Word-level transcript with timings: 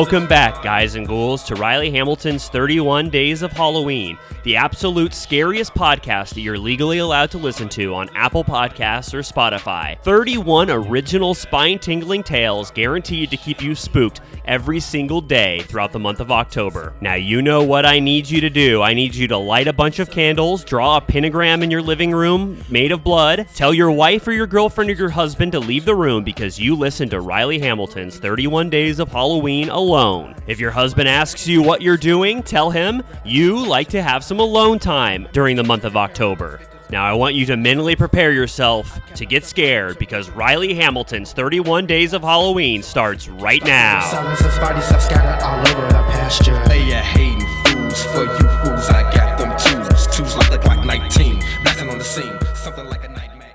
Welcome 0.00 0.28
back, 0.28 0.62
guys 0.62 0.94
and 0.94 1.06
ghouls, 1.06 1.42
to 1.44 1.54
Riley 1.56 1.90
Hamilton's 1.90 2.48
31 2.48 3.10
Days 3.10 3.42
of 3.42 3.52
Halloween, 3.52 4.16
the 4.44 4.56
absolute 4.56 5.12
scariest 5.12 5.74
podcast 5.74 6.30
that 6.30 6.40
you're 6.40 6.56
legally 6.56 7.00
allowed 7.00 7.30
to 7.32 7.36
listen 7.36 7.68
to 7.68 7.94
on 7.94 8.08
Apple 8.14 8.42
Podcasts 8.42 9.12
or 9.12 9.18
Spotify. 9.18 10.00
31 10.00 10.70
original 10.70 11.34
spine 11.34 11.78
tingling 11.78 12.22
tales 12.22 12.70
guaranteed 12.70 13.28
to 13.28 13.36
keep 13.36 13.60
you 13.60 13.74
spooked 13.74 14.22
every 14.50 14.80
single 14.80 15.20
day 15.20 15.60
throughout 15.60 15.92
the 15.92 15.98
month 15.98 16.18
of 16.18 16.32
October. 16.32 16.92
Now, 17.00 17.14
you 17.14 17.40
know 17.40 17.62
what 17.62 17.86
I 17.86 18.00
need 18.00 18.28
you 18.28 18.40
to 18.40 18.50
do. 18.50 18.82
I 18.82 18.94
need 18.94 19.14
you 19.14 19.28
to 19.28 19.38
light 19.38 19.68
a 19.68 19.72
bunch 19.72 20.00
of 20.00 20.10
candles, 20.10 20.64
draw 20.64 20.96
a 20.96 21.00
pentagram 21.00 21.62
in 21.62 21.70
your 21.70 21.80
living 21.80 22.10
room 22.10 22.62
made 22.68 22.90
of 22.90 23.04
blood, 23.04 23.46
tell 23.54 23.72
your 23.72 23.92
wife 23.92 24.26
or 24.26 24.32
your 24.32 24.48
girlfriend 24.48 24.90
or 24.90 24.94
your 24.94 25.08
husband 25.08 25.52
to 25.52 25.60
leave 25.60 25.84
the 25.84 25.94
room 25.94 26.24
because 26.24 26.58
you 26.58 26.74
listened 26.74 27.12
to 27.12 27.20
Riley 27.20 27.60
Hamilton's 27.60 28.18
31 28.18 28.70
Days 28.70 28.98
of 28.98 29.12
Halloween 29.12 29.68
alone. 29.68 30.34
If 30.48 30.58
your 30.58 30.72
husband 30.72 31.08
asks 31.08 31.46
you 31.46 31.62
what 31.62 31.80
you're 31.80 31.96
doing, 31.96 32.42
tell 32.42 32.70
him 32.70 33.04
you 33.24 33.64
like 33.64 33.88
to 33.90 34.02
have 34.02 34.24
some 34.24 34.40
alone 34.40 34.80
time 34.80 35.28
during 35.32 35.54
the 35.54 35.62
month 35.62 35.84
of 35.84 35.96
October. 35.96 36.60
Now, 36.90 37.04
I 37.04 37.12
want 37.12 37.36
you 37.36 37.46
to 37.46 37.56
mentally 37.56 37.94
prepare 37.94 38.32
yourself 38.32 38.98
to 39.14 39.24
get 39.24 39.44
scared 39.44 39.96
because 40.00 40.28
Riley 40.30 40.74
Hamilton's 40.74 41.32
31 41.32 41.86
Days 41.86 42.12
of 42.12 42.22
Halloween 42.22 42.82
starts 42.82 43.28
right 43.28 43.62
now. 43.64 44.00
Silence 44.00 44.40
and 44.40 44.60
bodies 44.60 44.90
are 44.90 45.00
scattered 45.00 45.40
all 45.44 45.60
over 45.68 45.86
the 45.86 46.02
pasture. 46.10 46.60
They 46.66 46.92
are 46.92 47.02
hating 47.02 47.46
fools 47.66 48.02
for 48.06 48.24
you 48.24 48.48
fools. 48.64 48.88
I 48.88 49.08
got 49.14 49.38
them 49.38 49.50
twos, 49.56 50.06
twos 50.08 50.36
like 50.36 50.50
the 50.50 50.58
Glock 50.58 50.84
19, 50.84 51.38
blasting 51.62 51.90
on 51.90 51.98
the 51.98 52.02
scene, 52.02 52.36
something 52.56 52.86
like 52.86 53.04
a 53.04 53.08
nightmare. 53.08 53.54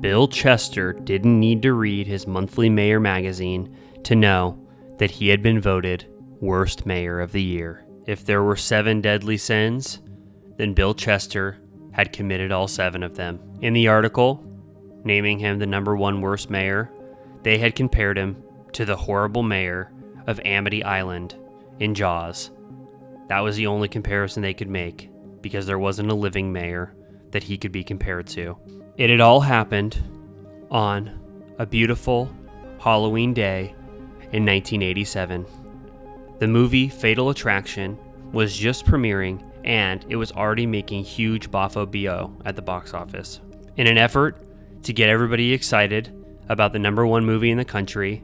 Bill 0.00 0.28
Chester 0.28 0.92
didn't 0.92 1.40
need 1.40 1.62
to 1.62 1.72
read 1.72 2.06
his 2.06 2.26
monthly 2.26 2.68
mayor 2.68 3.00
magazine 3.00 3.74
to 4.02 4.14
know 4.14 4.58
that 4.98 5.10
he 5.10 5.28
had 5.28 5.42
been 5.42 5.58
voted 5.58 6.06
worst 6.42 6.84
mayor 6.84 7.18
of 7.20 7.32
the 7.32 7.42
year. 7.42 7.86
If 8.06 8.26
there 8.26 8.42
were 8.42 8.56
seven 8.56 9.00
deadly 9.00 9.38
sins, 9.38 10.00
then 10.56 10.74
Bill 10.74 10.94
Chester 10.94 11.58
had 11.92 12.12
committed 12.12 12.52
all 12.52 12.68
seven 12.68 13.02
of 13.02 13.16
them. 13.16 13.40
In 13.60 13.72
the 13.72 13.88
article, 13.88 14.44
naming 15.04 15.38
him 15.38 15.58
the 15.58 15.66
number 15.66 15.96
one 15.96 16.20
worst 16.20 16.50
mayor, 16.50 16.90
they 17.42 17.58
had 17.58 17.74
compared 17.74 18.16
him 18.16 18.42
to 18.72 18.84
the 18.84 18.96
horrible 18.96 19.42
mayor 19.42 19.92
of 20.26 20.40
Amity 20.44 20.82
Island 20.82 21.36
in 21.78 21.94
Jaws. 21.94 22.50
That 23.28 23.40
was 23.40 23.56
the 23.56 23.66
only 23.66 23.88
comparison 23.88 24.42
they 24.42 24.54
could 24.54 24.68
make 24.68 25.10
because 25.40 25.66
there 25.66 25.78
wasn't 25.78 26.10
a 26.10 26.14
living 26.14 26.52
mayor 26.52 26.94
that 27.30 27.42
he 27.42 27.58
could 27.58 27.72
be 27.72 27.84
compared 27.84 28.26
to. 28.28 28.56
It 28.96 29.10
had 29.10 29.20
all 29.20 29.40
happened 29.40 30.02
on 30.70 31.20
a 31.58 31.66
beautiful 31.66 32.30
Halloween 32.80 33.34
day 33.34 33.74
in 34.32 34.44
1987. 34.44 35.46
The 36.38 36.48
movie 36.48 36.88
Fatal 36.88 37.30
Attraction 37.30 37.98
was 38.32 38.56
just 38.56 38.84
premiering 38.84 39.42
and 39.64 40.04
it 40.08 40.16
was 40.16 40.30
already 40.32 40.66
making 40.66 41.04
huge 41.04 41.50
boffo 41.50 41.90
bo 41.90 42.36
at 42.44 42.54
the 42.54 42.62
box 42.62 42.94
office. 42.94 43.40
In 43.76 43.86
an 43.86 43.98
effort 43.98 44.46
to 44.84 44.92
get 44.92 45.08
everybody 45.08 45.52
excited 45.52 46.14
about 46.48 46.72
the 46.72 46.78
number 46.78 47.06
one 47.06 47.24
movie 47.24 47.50
in 47.50 47.56
the 47.56 47.64
country, 47.64 48.22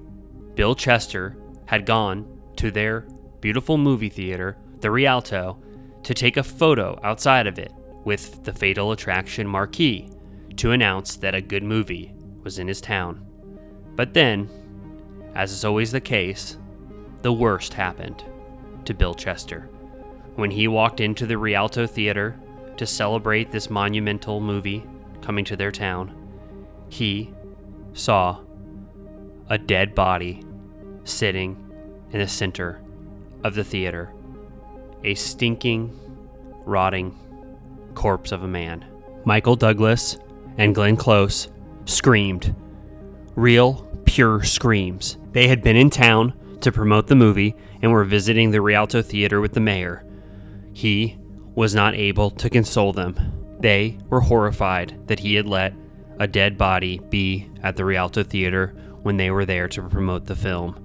Bill 0.55 0.75
Chester 0.75 1.37
had 1.67 1.87
gone 1.87 2.41
to 2.57 2.71
their 2.71 3.07
beautiful 3.41 3.79
movie 3.79 4.11
theater, 4.11 4.59
the 4.81 4.91
Rialto, 4.91 5.59
to 6.03 6.15
take 6.15 6.37
a 6.37 6.43
photo 6.43 6.99
outside 7.03 7.47
of 7.47 7.59
it 7.59 7.73
with 8.05 8.45
the 8.45 8.53
Fatal 8.53 8.93
Attraction 8.93 9.47
marquee 9.47 10.09
to 10.57 10.73
announce 10.73 11.17
that 11.17 11.35
a 11.35 11.41
good 11.41 11.63
movie 11.63 12.15
was 12.43 12.59
in 12.59 12.69
his 12.69 12.81
town. 12.81 13.27
But 13.97 14.13
then, 14.13 14.51
as 15.35 15.53
is 15.53 15.65
always 15.65 15.93
the 15.93 16.01
case, 16.01 16.59
the 17.23 17.33
worst 17.33 17.75
happened 17.75 18.25
to 18.85 18.95
Bill 18.95 19.15
Chester. 19.15 19.71
When 20.41 20.53
he 20.53 20.69
walked 20.69 21.01
into 21.01 21.27
the 21.27 21.37
Rialto 21.37 21.87
Theater 21.87 22.35
to 22.79 22.87
celebrate 22.87 23.53
this 23.53 23.69
monumental 23.69 24.41
movie 24.41 24.83
coming 25.21 25.45
to 25.45 25.55
their 25.55 25.71
town, 25.71 26.17
he 26.89 27.35
saw 27.93 28.39
a 29.51 29.59
dead 29.59 29.95
body 29.95 30.43
sitting 31.05 31.63
in 32.11 32.21
the 32.21 32.27
center 32.27 32.81
of 33.45 33.55
the 33.55 33.63
theater. 33.63 34.15
A 35.05 35.15
stinking, 35.15 35.95
rotting 36.65 37.19
corpse 37.95 38.33
of 38.33 38.43
a 38.43 38.49
man. 38.49 38.87
Michael 39.27 39.57
Douglas 39.57 40.17
and 40.57 40.75
Glenn 40.75 40.97
Close 40.97 41.49
screamed. 41.85 42.55
Real, 43.35 43.87
pure 44.07 44.43
screams. 44.43 45.19
They 45.33 45.49
had 45.49 45.61
been 45.61 45.77
in 45.77 45.91
town 45.91 46.33
to 46.63 46.73
promote 46.73 47.09
the 47.09 47.15
movie 47.15 47.55
and 47.83 47.93
were 47.93 48.05
visiting 48.05 48.53
the 48.53 48.63
Rialto 48.63 49.03
Theater 49.03 49.43
with 49.43 49.53
the 49.53 49.61
mayor. 49.61 50.03
He 50.73 51.19
was 51.55 51.75
not 51.75 51.95
able 51.95 52.31
to 52.31 52.51
console 52.51 52.93
them. 52.93 53.19
They 53.61 53.99
were 54.09 54.21
horrified 54.21 55.09
that 55.09 55.21
he 55.21 55.35
had 55.35 55.47
let 55.47 55.75
a 56.19 56.27
dead 56.27 56.57
body 56.57 57.01
be 57.11 57.51
at 57.63 57.77
the 57.77 57.85
Rialto 57.85 58.23
Theater 58.23 58.75
when 59.03 59.17
they 59.17 59.31
were 59.31 59.45
there 59.45 59.69
to 59.69 59.83
promote 59.83 60.27
the 60.27 60.37
film. 60.37 60.77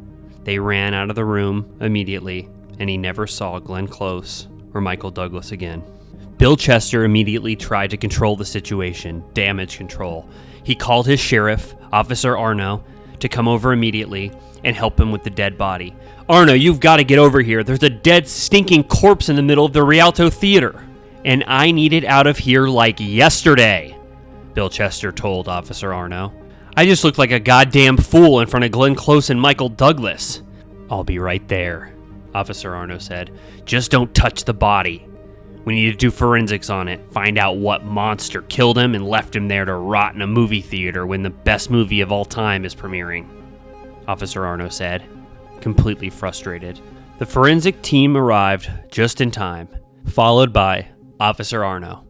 They 0.44 0.60
ran 0.60 0.94
out 0.94 1.10
of 1.10 1.16
the 1.16 1.26
room 1.26 1.78
immediately, 1.82 2.50
and 2.80 2.90
he 2.90 2.98
never 2.98 3.28
saw 3.28 3.60
Glenn 3.60 3.88
Close 3.88 4.48
or 4.74 4.82
Michael 4.82 5.12
Douglas 5.12 5.52
again. 5.52 5.84
Bill 6.38 6.58
Chester 6.58 7.04
immediately 7.04 7.56
tried 7.56 7.92
to 7.92 7.98
control 7.98 8.36
the 8.36 8.46
situation, 8.46 9.24
damage 9.34 9.78
control. 9.78 10.30
He 10.64 10.76
called 10.76 11.08
his 11.08 11.20
sheriff, 11.20 11.76
Officer 11.94 12.38
Arno, 12.38 12.84
to 13.20 13.30
come 13.30 13.48
over 13.48 13.74
immediately 13.74 14.32
and 14.64 14.76
help 14.76 15.00
him 15.00 15.12
with 15.12 15.24
the 15.24 15.30
dead 15.30 15.58
body. 15.58 15.96
Arno, 16.28 16.54
you've 16.54 16.80
got 16.80 16.98
to 16.98 17.04
get 17.04 17.20
over 17.20 17.42
here. 17.42 17.64
There's 17.64 17.84
a 17.84 17.90
dead, 17.90 18.28
stinking 18.28 18.86
corpse 18.86 19.30
in 19.30 19.36
the 19.36 19.44
middle 19.44 19.66
of 19.66 19.74
the 19.74 19.84
Rialto 19.84 20.30
Theater. 20.30 20.84
And 21.24 21.44
I 21.48 21.72
need 21.72 21.94
it 21.94 22.06
out 22.06 22.28
of 22.28 22.38
here 22.38 22.68
like 22.68 23.00
yesterday, 23.00 23.98
Bill 24.54 24.70
Chester 24.70 25.12
told 25.12 25.48
Officer 25.48 25.94
Arno. 25.94 26.34
I 26.78 26.86
just 26.86 27.04
looked 27.04 27.18
like 27.18 27.32
a 27.32 27.40
goddamn 27.40 27.98
fool 27.98 28.42
in 28.42 28.48
front 28.48 28.66
of 28.66 28.72
Glenn 28.72 28.96
Close 28.96 29.30
and 29.30 29.40
Michael 29.40 29.70
Douglas. 29.70 30.44
I'll 30.90 31.04
be 31.04 31.20
right 31.20 31.48
there, 31.48 31.94
Officer 32.34 32.76
Arno 32.76 32.98
said. 32.98 33.32
Just 33.66 33.92
don't 33.92 34.14
touch 34.14 34.44
the 34.44 34.54
body. 34.54 35.08
We 35.66 35.74
need 35.74 35.92
to 35.92 35.98
do 35.98 36.12
forensics 36.12 36.70
on 36.70 36.88
it, 36.88 37.12
find 37.12 37.38
out 37.38 37.58
what 37.58 37.84
monster 37.84 38.44
killed 38.44 38.78
him 38.78 38.94
and 38.94 39.08
left 39.08 39.36
him 39.36 39.48
there 39.48 39.66
to 39.66 39.74
rot 39.74 40.14
in 40.14 40.22
a 40.22 40.28
movie 40.28 40.62
theater 40.62 41.06
when 41.06 41.24
the 41.24 41.32
best 41.32 41.72
movie 41.72 42.02
of 42.02 42.12
all 42.12 42.24
time 42.24 42.66
is 42.66 42.76
premiering. 42.76 43.28
Officer 44.08 44.46
Arno 44.46 44.70
said, 44.70 45.04
completely 45.62 46.12
frustrated. 46.12 46.80
The 47.18 47.26
forensic 47.26 47.82
team 47.82 48.16
arrived 48.16 48.70
just 48.92 49.22
in 49.22 49.32
time, 49.32 49.68
followed 50.06 50.54
by 50.54 50.88
Officer 51.20 51.64
Arno. 51.64 52.04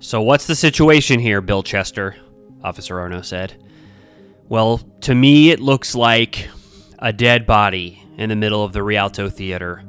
So, 0.00 0.20
what's 0.20 0.46
the 0.46 0.56
situation 0.56 1.20
here, 1.20 1.40
Bill 1.40 1.62
Chester? 1.62 2.16
Officer 2.62 2.98
Arno 2.98 3.22
said. 3.22 3.54
Well, 4.48 4.78
to 5.02 5.14
me, 5.14 5.50
it 5.50 5.60
looks 5.60 5.94
like 5.94 6.48
a 6.98 7.12
dead 7.12 7.46
body 7.46 8.02
in 8.18 8.28
the 8.28 8.36
middle 8.36 8.64
of 8.64 8.72
the 8.72 8.82
Rialto 8.82 9.28
Theater. 9.30 9.84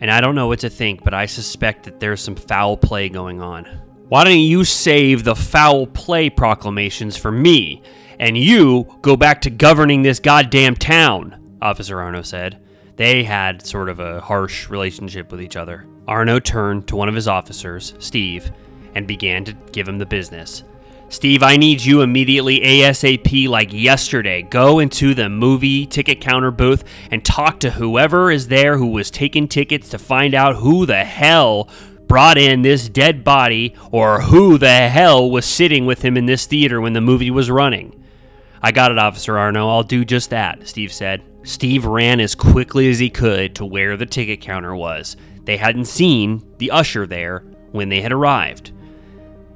And 0.00 0.10
I 0.10 0.20
don't 0.20 0.34
know 0.34 0.46
what 0.46 0.60
to 0.60 0.70
think, 0.70 1.02
but 1.02 1.14
I 1.14 1.26
suspect 1.26 1.84
that 1.84 2.00
there's 2.00 2.20
some 2.20 2.36
foul 2.36 2.76
play 2.76 3.08
going 3.08 3.42
on. 3.42 3.64
Why 4.08 4.24
don't 4.24 4.38
you 4.38 4.64
save 4.64 5.24
the 5.24 5.34
foul 5.34 5.86
play 5.86 6.30
proclamations 6.30 7.16
for 7.16 7.32
me, 7.32 7.82
and 8.18 8.38
you 8.38 8.86
go 9.02 9.16
back 9.16 9.42
to 9.42 9.50
governing 9.50 10.02
this 10.02 10.20
goddamn 10.20 10.76
town? 10.76 11.58
Officer 11.60 12.00
Arno 12.00 12.22
said. 12.22 12.60
They 12.96 13.22
had 13.22 13.64
sort 13.64 13.88
of 13.88 14.00
a 14.00 14.20
harsh 14.20 14.68
relationship 14.68 15.30
with 15.30 15.40
each 15.40 15.56
other. 15.56 15.86
Arno 16.08 16.40
turned 16.40 16.88
to 16.88 16.96
one 16.96 17.08
of 17.08 17.14
his 17.14 17.28
officers, 17.28 17.94
Steve, 17.98 18.50
and 18.94 19.06
began 19.06 19.44
to 19.44 19.52
give 19.72 19.86
him 19.86 19.98
the 19.98 20.06
business. 20.06 20.64
Steve, 21.10 21.42
I 21.42 21.56
need 21.56 21.82
you 21.82 22.02
immediately 22.02 22.60
ASAP 22.60 23.48
like 23.48 23.72
yesterday. 23.72 24.42
Go 24.42 24.78
into 24.78 25.14
the 25.14 25.30
movie 25.30 25.86
ticket 25.86 26.20
counter 26.20 26.50
booth 26.50 26.84
and 27.10 27.24
talk 27.24 27.60
to 27.60 27.70
whoever 27.70 28.30
is 28.30 28.48
there 28.48 28.76
who 28.76 28.88
was 28.88 29.10
taking 29.10 29.48
tickets 29.48 29.88
to 29.88 29.98
find 29.98 30.34
out 30.34 30.56
who 30.56 30.84
the 30.84 31.04
hell 31.04 31.70
brought 32.06 32.36
in 32.36 32.60
this 32.60 32.90
dead 32.90 33.24
body 33.24 33.74
or 33.90 34.20
who 34.20 34.58
the 34.58 34.88
hell 34.88 35.30
was 35.30 35.46
sitting 35.46 35.86
with 35.86 36.02
him 36.02 36.18
in 36.18 36.26
this 36.26 36.44
theater 36.44 36.78
when 36.78 36.92
the 36.92 37.00
movie 37.00 37.30
was 37.30 37.50
running. 37.50 37.94
I 38.62 38.70
got 38.70 38.92
it, 38.92 38.98
Officer 38.98 39.38
Arno. 39.38 39.66
I'll 39.66 39.82
do 39.82 40.04
just 40.04 40.28
that, 40.28 40.68
Steve 40.68 40.92
said. 40.92 41.22
Steve 41.42 41.86
ran 41.86 42.20
as 42.20 42.34
quickly 42.34 42.90
as 42.90 42.98
he 42.98 43.08
could 43.08 43.54
to 43.54 43.64
where 43.64 43.96
the 43.96 44.04
ticket 44.04 44.42
counter 44.42 44.76
was. 44.76 45.16
They 45.44 45.56
hadn't 45.56 45.86
seen 45.86 46.42
the 46.58 46.70
usher 46.70 47.06
there 47.06 47.44
when 47.72 47.88
they 47.88 48.02
had 48.02 48.12
arrived. 48.12 48.72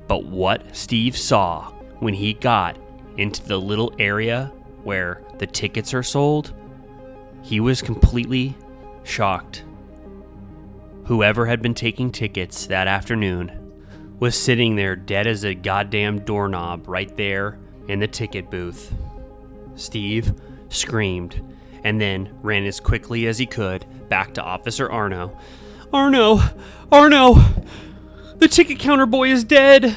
But 0.09 0.25
what 0.25 0.77
Steve 0.77 1.17
saw 1.17 1.71
when 2.01 2.15
he 2.15 2.35
got 2.35 2.77
into 3.17 3.47
the 3.47 3.59
little 3.59 3.93
area 3.99 4.53
where 4.83 5.23
the 5.39 5.47
tickets 5.47 5.95
are 5.95 6.03
sold, 6.03 6.53
he 7.43 7.61
was 7.61 7.83
completely 7.83 8.57
shocked. 9.05 9.65
Whoever 11.07 11.47
had 11.47 11.63
been 11.63 11.75
taking 11.75 12.13
tickets 12.13 12.67
that 12.67 12.87
afternoon 12.87 13.59
was 14.21 14.41
sitting 14.41 14.77
there 14.77 14.95
dead 14.95 15.27
as 15.27 15.45
a 15.45 15.55
goddamn 15.55 16.21
doorknob 16.21 16.89
right 16.89 17.15
there 17.17 17.59
in 17.89 17.99
the 17.99 18.07
ticket 18.07 18.51
booth. 18.51 18.95
Steve 19.75 20.33
screamed 20.69 21.43
and 21.85 22.01
then 22.01 22.33
ran 22.43 22.65
as 22.65 22.79
quickly 22.79 23.27
as 23.27 23.39
he 23.39 23.47
could 23.47 23.85
back 24.09 24.35
to 24.35 24.43
Officer 24.43 24.91
Arno. 24.91 25.37
Arno! 25.93 26.41
Arno! 26.91 27.35
The 28.43 28.49
ticket 28.49 28.81
counter 28.81 29.07
boy 29.07 29.29
is 29.29 29.45
dead! 29.45 29.97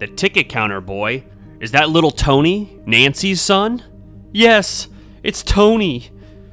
The 0.00 0.08
ticket 0.08 0.48
counter 0.48 0.80
boy? 0.80 1.22
Is 1.60 1.70
that 1.70 1.90
little 1.90 2.10
Tony, 2.10 2.76
Nancy's 2.86 3.40
son? 3.40 3.84
Yes, 4.32 4.88
it's 5.22 5.44
Tony. 5.44 6.10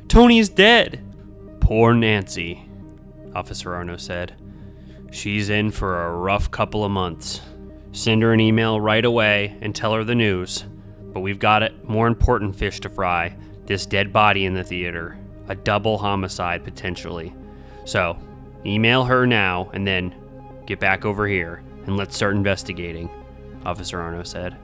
Tony 0.08 0.38
is 0.38 0.50
dead. 0.50 1.04
Poor 1.62 1.96
Nancy, 1.96 2.64
Officer 3.34 3.74
Arno 3.74 3.98
said. 3.98 4.36
She's 5.10 5.50
in 5.50 5.72
for 5.72 6.06
a 6.06 6.16
rough 6.16 6.52
couple 6.52 6.86
of 6.86 6.92
months. 6.92 7.42
Send 7.92 8.22
her 8.22 8.32
an 8.32 8.40
email 8.40 8.80
right 8.80 9.04
away 9.04 9.58
and 9.62 9.74
tell 9.74 9.96
her 9.96 10.04
the 10.04 10.14
news. 10.14 10.64
But 11.12 11.22
we've 11.22 11.40
got 11.40 11.64
it 11.64 11.90
more 11.90 12.06
important 12.06 12.56
fish 12.56 12.80
to 12.82 12.90
fry 12.90 13.36
this 13.66 13.88
dead 13.88 14.14
body 14.14 14.46
in 14.46 14.54
the 14.54 14.64
theater. 14.64 15.18
A 15.48 15.56
double 15.56 15.98
homicide, 15.98 16.64
potentially. 16.64 17.34
So, 17.86 18.16
email 18.64 19.06
her 19.06 19.26
now 19.26 19.72
and 19.74 19.88
then 19.88 20.14
get 20.70 20.80
back 20.80 21.04
over 21.04 21.28
here 21.28 21.64
and 21.88 21.98
let's 21.98 22.16
start 22.16 22.36
investigating, 22.36 23.10
Officer 23.66 24.00
Arno 24.00 24.22
said. 24.22 24.56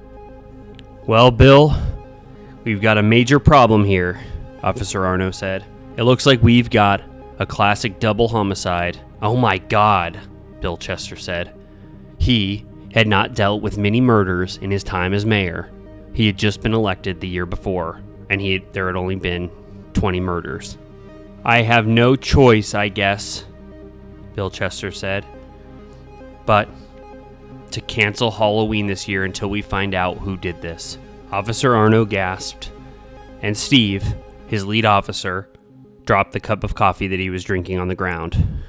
Well, 1.08 1.32
Bill, 1.32 1.76
we've 2.64 2.80
got 2.80 3.00
a 3.00 3.04
major 3.04 3.40
problem 3.40 3.84
here, 3.84 4.22
Officer 4.62 5.04
Arno 5.04 5.32
said. 5.32 5.66
It 5.98 6.04
looks 6.04 6.28
like 6.28 6.44
we've 6.44 6.70
got 6.70 7.02
a 7.40 7.46
classic 7.48 8.00
double 8.00 8.28
homicide. 8.28 9.00
Oh 9.20 9.36
my 9.36 9.58
god, 9.58 10.20
Bill 10.62 10.78
Chester 10.78 11.16
said. 11.16 11.60
He 12.20 12.66
had 12.94 13.08
not 13.08 13.34
dealt 13.34 13.64
with 13.64 13.80
many 13.80 14.00
murders 14.00 14.58
in 14.58 14.70
his 14.70 14.84
time 14.84 15.12
as 15.12 15.26
mayor. 15.26 15.72
He 16.14 16.28
had 16.28 16.38
just 16.38 16.62
been 16.62 16.76
elected 16.76 17.20
the 17.20 17.28
year 17.28 17.48
before, 17.48 18.00
and 18.30 18.40
he 18.40 18.60
there 18.74 18.86
had 18.86 18.96
only 18.96 19.16
been 19.16 19.50
20 19.94 20.20
murders. 20.20 20.78
I 21.44 21.64
have 21.64 21.88
no 21.88 22.16
choice, 22.16 22.76
I 22.76 22.90
guess, 22.90 23.44
Bill 24.36 24.52
Chester 24.52 24.92
said. 24.92 25.26
But 26.46 26.70
to 27.72 27.82
cancel 27.82 28.32
Halloween 28.32 28.88
this 28.88 29.08
year 29.08 29.24
until 29.24 29.50
we 29.50 29.62
find 29.62 29.94
out 29.94 30.20
who 30.20 30.38
did 30.38 30.62
this. 30.62 30.98
Officer 31.32 31.76
Arno 31.76 32.06
gasped, 32.06 32.72
and 33.42 33.58
Steve, 33.58 34.16
his 34.48 34.66
lead 34.66 34.86
officer, 34.86 35.50
dropped 36.06 36.32
the 36.32 36.40
cup 36.40 36.64
of 36.64 36.76
coffee 36.76 37.08
that 37.08 37.20
he 37.20 37.30
was 37.30 37.44
drinking 37.44 37.80
on 37.80 37.88
the 37.88 37.96
ground. 37.96 38.62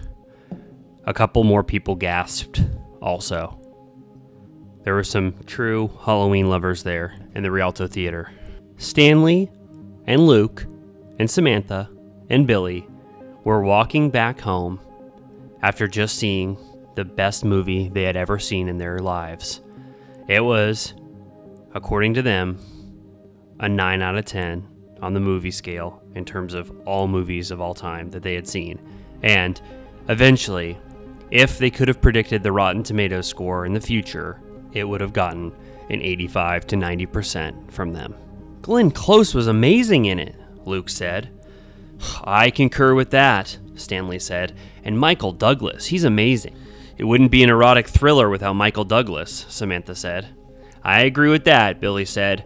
A 1.04 1.14
couple 1.14 1.44
more 1.44 1.62
people 1.62 1.94
gasped 1.94 2.64
also. 3.00 3.60
There 4.82 4.94
were 4.94 5.04
some 5.04 5.34
true 5.46 5.90
Halloween 6.04 6.48
lovers 6.48 6.82
there 6.82 7.14
in 7.34 7.42
the 7.42 7.50
Rialto 7.50 7.86
Theater. 7.86 8.32
Stanley 8.76 9.50
and 10.06 10.26
Luke 10.26 10.66
and 11.18 11.30
Samantha 11.30 11.90
and 12.28 12.46
Billy 12.46 12.86
were 13.44 13.62
walking 13.62 14.10
back 14.10 14.40
home 14.40 14.80
after 15.62 15.86
just 15.86 16.16
seeing 16.16 16.56
the 16.96 17.04
best 17.04 17.44
movie 17.44 17.88
they 17.88 18.02
had 18.02 18.16
ever 18.16 18.38
seen 18.38 18.68
in 18.68 18.78
their 18.78 18.98
lives. 18.98 19.60
It 20.28 20.40
was, 20.40 20.94
according 21.74 22.14
to 22.14 22.22
them, 22.22 22.58
a 23.60 23.68
9 23.68 24.02
out 24.02 24.16
of 24.16 24.24
10 24.24 24.66
on 25.00 25.14
the 25.14 25.20
movie 25.20 25.50
scale 25.50 26.02
in 26.14 26.24
terms 26.24 26.54
of 26.54 26.72
all 26.86 27.06
movies 27.06 27.50
of 27.50 27.60
all 27.60 27.74
time 27.74 28.10
that 28.10 28.22
they 28.22 28.34
had 28.34 28.48
seen. 28.48 28.80
And 29.22 29.60
eventually, 30.08 30.78
if 31.30 31.58
they 31.58 31.70
could 31.70 31.88
have 31.88 32.00
predicted 32.00 32.42
the 32.42 32.52
Rotten 32.52 32.82
Tomatoes 32.82 33.26
score 33.26 33.66
in 33.66 33.72
the 33.72 33.80
future, 33.80 34.40
it 34.72 34.84
would 34.84 35.00
have 35.00 35.12
gotten 35.12 35.52
an 35.90 36.00
85 36.00 36.66
to 36.68 36.76
90% 36.76 37.70
from 37.70 37.92
them. 37.92 38.14
Glenn 38.62 38.90
Close 38.90 39.34
was 39.34 39.46
amazing 39.46 40.06
in 40.06 40.18
it, 40.18 40.34
Luke 40.64 40.88
said. 40.88 41.30
I 42.24 42.50
concur 42.50 42.94
with 42.94 43.10
that, 43.10 43.58
Stanley 43.74 44.18
said. 44.18 44.54
And 44.82 44.98
Michael 44.98 45.32
Douglas, 45.32 45.86
he's 45.86 46.04
amazing. 46.04 46.56
It 46.98 47.04
wouldn't 47.04 47.30
be 47.30 47.42
an 47.42 47.50
erotic 47.50 47.88
thriller 47.88 48.30
without 48.30 48.54
Michael 48.54 48.84
Douglas, 48.84 49.44
Samantha 49.48 49.94
said. 49.94 50.34
I 50.82 51.02
agree 51.02 51.28
with 51.28 51.44
that, 51.44 51.80
Billy 51.80 52.06
said. 52.06 52.44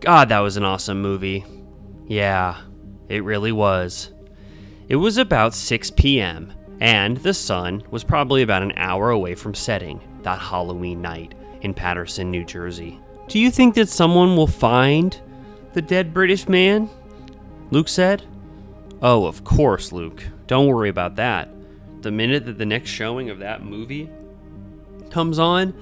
God, 0.00 0.30
that 0.30 0.38
was 0.38 0.56
an 0.56 0.64
awesome 0.64 1.02
movie. 1.02 1.44
Yeah, 2.06 2.58
it 3.08 3.24
really 3.24 3.52
was. 3.52 4.10
It 4.88 4.96
was 4.96 5.18
about 5.18 5.54
6 5.54 5.90
p.m., 5.92 6.52
and 6.80 7.18
the 7.18 7.34
sun 7.34 7.82
was 7.90 8.02
probably 8.02 8.40
about 8.40 8.62
an 8.62 8.72
hour 8.76 9.10
away 9.10 9.34
from 9.34 9.54
setting 9.54 10.00
that 10.22 10.38
Halloween 10.38 11.02
night 11.02 11.34
in 11.60 11.74
Paterson, 11.74 12.30
New 12.30 12.44
Jersey. 12.44 12.98
Do 13.28 13.38
you 13.38 13.50
think 13.50 13.74
that 13.74 13.90
someone 13.90 14.34
will 14.34 14.46
find 14.46 15.20
the 15.74 15.82
dead 15.82 16.14
British 16.14 16.48
man? 16.48 16.88
Luke 17.70 17.88
said. 17.88 18.22
Oh, 19.02 19.26
of 19.26 19.44
course, 19.44 19.92
Luke. 19.92 20.24
Don't 20.46 20.68
worry 20.68 20.88
about 20.88 21.16
that 21.16 21.50
the 22.02 22.10
minute 22.10 22.46
that 22.46 22.58
the 22.58 22.66
next 22.66 22.90
showing 22.90 23.30
of 23.30 23.38
that 23.38 23.64
movie 23.64 24.10
comes 25.10 25.38
on, 25.38 25.74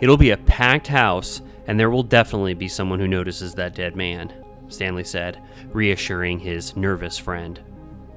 it'll 0.00 0.16
be 0.16 0.30
a 0.30 0.36
packed 0.36 0.86
house, 0.86 1.40
and 1.66 1.78
there 1.78 1.90
will 1.90 2.02
definitely 2.02 2.54
be 2.54 2.68
someone 2.68 3.00
who 3.00 3.08
notices 3.08 3.54
that 3.54 3.74
dead 3.74 3.96
man, 3.96 4.32
Stanley 4.68 5.04
said, 5.04 5.42
reassuring 5.72 6.40
his 6.40 6.76
nervous 6.76 7.18
friend. 7.18 7.60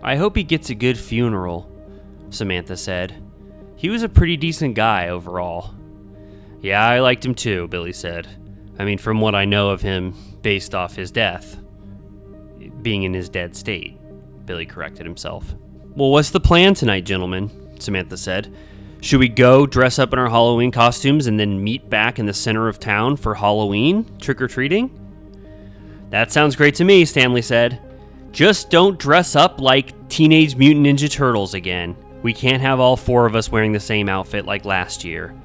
I 0.01 0.15
hope 0.15 0.35
he 0.35 0.43
gets 0.43 0.69
a 0.69 0.75
good 0.75 0.97
funeral, 0.97 1.69
Samantha 2.29 2.77
said. 2.77 3.21
He 3.75 3.89
was 3.89 4.03
a 4.03 4.09
pretty 4.09 4.37
decent 4.37 4.75
guy 4.75 5.09
overall. 5.09 5.73
Yeah, 6.61 6.85
I 6.85 6.99
liked 6.99 7.25
him 7.25 7.35
too, 7.35 7.67
Billy 7.67 7.93
said. 7.93 8.27
I 8.77 8.85
mean, 8.85 8.97
from 8.97 9.19
what 9.19 9.35
I 9.35 9.45
know 9.45 9.69
of 9.69 9.81
him 9.81 10.13
based 10.41 10.75
off 10.75 10.95
his 10.95 11.11
death, 11.11 11.57
being 12.81 13.03
in 13.03 13.13
his 13.13 13.29
dead 13.29 13.55
state, 13.55 13.97
Billy 14.45 14.65
corrected 14.65 15.05
himself. 15.05 15.53
Well, 15.99 16.11
what's 16.11 16.29
the 16.29 16.39
plan 16.39 16.75
tonight, 16.75 17.03
gentlemen? 17.03 17.51
Samantha 17.77 18.15
said. 18.15 18.55
Should 19.01 19.19
we 19.19 19.27
go 19.27 19.65
dress 19.65 19.99
up 19.99 20.13
in 20.13 20.19
our 20.19 20.29
Halloween 20.29 20.71
costumes 20.71 21.27
and 21.27 21.37
then 21.37 21.61
meet 21.61 21.89
back 21.89 22.19
in 22.19 22.25
the 22.25 22.33
center 22.33 22.69
of 22.69 22.79
town 22.79 23.17
for 23.17 23.35
Halloween 23.35 24.05
trick 24.17 24.41
or 24.41 24.47
treating? 24.47 24.97
That 26.09 26.31
sounds 26.31 26.55
great 26.55 26.75
to 26.75 26.85
me, 26.85 27.03
Stanley 27.03 27.41
said. 27.41 27.81
Just 28.31 28.69
don't 28.69 28.97
dress 28.97 29.35
up 29.35 29.59
like 29.59 30.07
Teenage 30.07 30.55
Mutant 30.55 30.87
Ninja 30.87 31.11
Turtles 31.11 31.53
again. 31.53 31.97
We 32.23 32.31
can't 32.31 32.61
have 32.61 32.79
all 32.79 32.95
four 32.95 33.25
of 33.25 33.35
us 33.35 33.51
wearing 33.51 33.73
the 33.73 33.79
same 33.81 34.07
outfit 34.07 34.45
like 34.45 34.63
last 34.63 35.03
year. 35.03 35.35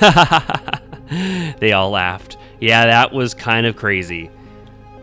they 1.58 1.72
all 1.74 1.90
laughed. 1.90 2.38
Yeah, 2.58 2.86
that 2.86 3.12
was 3.12 3.34
kind 3.34 3.66
of 3.66 3.76
crazy. 3.76 4.30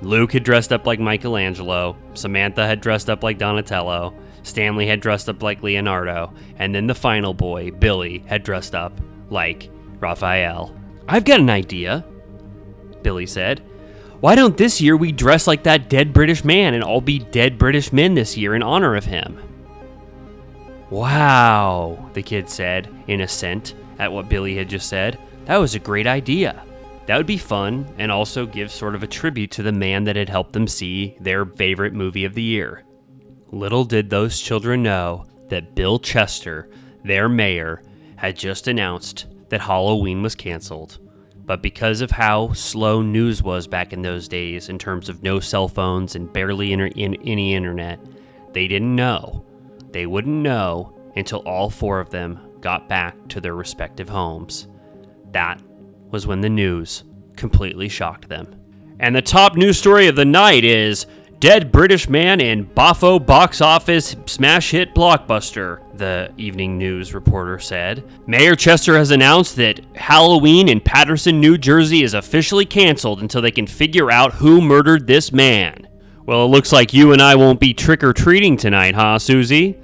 Luke 0.02 0.34
had 0.34 0.44
dressed 0.44 0.74
up 0.74 0.88
like 0.88 1.00
Michelangelo, 1.00 1.96
Samantha 2.16 2.66
had 2.66 2.82
dressed 2.82 3.12
up 3.12 3.22
like 3.22 3.38
Donatello, 3.38 4.16
Stanley 4.48 4.88
had 4.88 5.02
dressed 5.02 5.30
up 5.30 5.44
like 5.44 5.62
Leonardo, 5.62 6.34
and 6.58 6.74
then 6.74 6.88
the 6.88 6.96
final 6.96 7.34
boy, 7.34 7.72
Billy, 7.72 8.24
had 8.28 8.44
dressed 8.44 8.74
up 8.74 9.00
like 9.30 9.70
Raphael. 10.00 10.76
I've 11.08 11.26
got 11.26 11.40
an 11.40 11.50
idea, 11.50 12.06
Billy 13.02 13.26
said. 13.26 13.62
Why 14.20 14.36
don't 14.36 14.58
this 14.58 14.82
year 14.82 14.98
we 14.98 15.12
dress 15.12 15.46
like 15.46 15.64
that 15.64 15.90
dead 15.90 16.12
British 16.12 16.44
man 16.44 16.74
and 16.74 16.84
all 16.84 17.02
be 17.02 17.20
dead 17.20 17.58
British 17.58 17.94
men 17.94 18.16
this 18.16 18.36
year 18.36 18.56
in 18.56 18.64
honor 18.64 18.96
of 18.96 19.06
him? 19.06 19.40
Wow, 20.90 22.10
the 22.14 22.24
kid 22.24 22.50
said, 22.50 22.90
in 23.08 23.22
assent 23.22 23.76
at 24.00 24.12
what 24.12 24.30
Billy 24.30 24.56
had 24.56 24.70
just 24.70 24.90
said. 24.90 25.20
That 25.46 25.58
was 25.58 25.76
a 25.76 25.80
great 25.80 26.08
idea. 26.08 26.64
That 27.06 27.18
would 27.18 27.28
be 27.28 27.38
fun 27.38 27.88
and 27.98 28.12
also 28.12 28.46
give 28.46 28.72
sort 28.72 28.96
of 28.96 29.04
a 29.04 29.08
tribute 29.08 29.52
to 29.52 29.64
the 29.64 29.72
man 29.72 30.06
that 30.06 30.16
had 30.16 30.30
helped 30.30 30.54
them 30.54 30.68
see 30.68 31.16
their 31.20 31.46
favorite 31.46 31.94
movie 31.94 32.26
of 32.26 32.34
the 32.34 32.44
year. 32.44 32.84
Little 33.52 33.86
did 33.86 34.10
those 34.10 34.40
children 34.40 34.84
know 34.84 35.26
that 35.50 35.76
Bill 35.76 36.00
Chester, 36.00 36.70
their 37.04 37.30
mayor, 37.30 37.82
had 38.18 38.36
just 38.36 38.68
announced 38.68 39.28
that 39.50 39.62
Halloween 39.62 40.22
was 40.22 40.36
canceled. 40.36 41.00
But 41.46 41.62
because 41.62 42.02
of 42.02 42.12
how 42.12 42.52
slow 42.52 43.02
news 43.02 43.42
was 43.42 43.68
back 43.68 43.94
in 43.94 44.02
those 44.02 44.28
days, 44.28 44.68
in 44.68 44.78
terms 44.78 45.08
of 45.08 45.24
no 45.24 45.40
cell 45.40 45.70
phones 45.70 46.16
and 46.16 46.32
barely 46.32 46.74
inter- 46.74 46.88
in 46.88 47.16
any 47.24 47.54
internet, 47.56 48.00
they 48.52 48.68
didn't 48.68 48.96
know. 48.96 49.46
They 49.92 50.06
wouldn't 50.06 50.36
know 50.36 50.94
until 51.16 51.40
all 51.40 51.70
four 51.70 52.02
of 52.02 52.10
them 52.10 52.40
got 52.60 52.90
back 52.90 53.16
to 53.30 53.40
their 53.40 53.56
respective 53.56 54.10
homes. 54.10 54.68
That 55.32 55.62
was 56.12 56.28
when 56.28 56.42
the 56.42 56.50
news 56.50 57.06
completely 57.38 57.88
shocked 57.88 58.28
them. 58.28 58.54
And 59.00 59.16
the 59.16 59.22
top 59.22 59.56
news 59.56 59.78
story 59.78 60.08
of 60.08 60.16
the 60.18 60.26
night 60.26 60.66
is 60.66 61.06
Dead 61.40 61.72
British 61.72 62.10
Man 62.10 62.42
in 62.42 62.66
Boffo 62.66 63.24
box 63.24 63.62
office 63.62 64.16
smash 64.26 64.72
hit 64.72 64.96
blockbuster, 64.96 65.82
the 65.96 66.34
Evening 66.36 66.80
News 66.80 67.14
reporter 67.14 67.60
said. 67.60 68.04
Mayor 68.26 68.56
Chester 68.56 68.98
has 68.98 69.12
announced 69.12 69.56
that 69.58 69.80
Halloween 69.96 70.68
in 70.68 70.80
Paterson, 70.80 71.40
New 71.40 71.60
Jersey 71.60 72.02
is 72.02 72.16
officially 72.16 72.66
canceled 72.66 73.22
until 73.22 73.44
they 73.44 73.52
can 73.52 73.68
figure 73.68 74.10
out 74.10 74.34
who 74.34 74.62
murdered 74.62 75.06
this 75.06 75.32
man. 75.32 75.88
Well, 76.26 76.44
it 76.44 76.50
looks 76.50 76.72
like 76.72 76.92
you 76.92 77.14
and 77.14 77.22
I 77.22 77.36
won't 77.36 77.60
be 77.60 77.72
trick 77.72 78.04
or 78.04 78.14
treating 78.14 78.58
tonight, 78.58 78.96
huh, 78.96 79.20
Susie? 79.20 79.78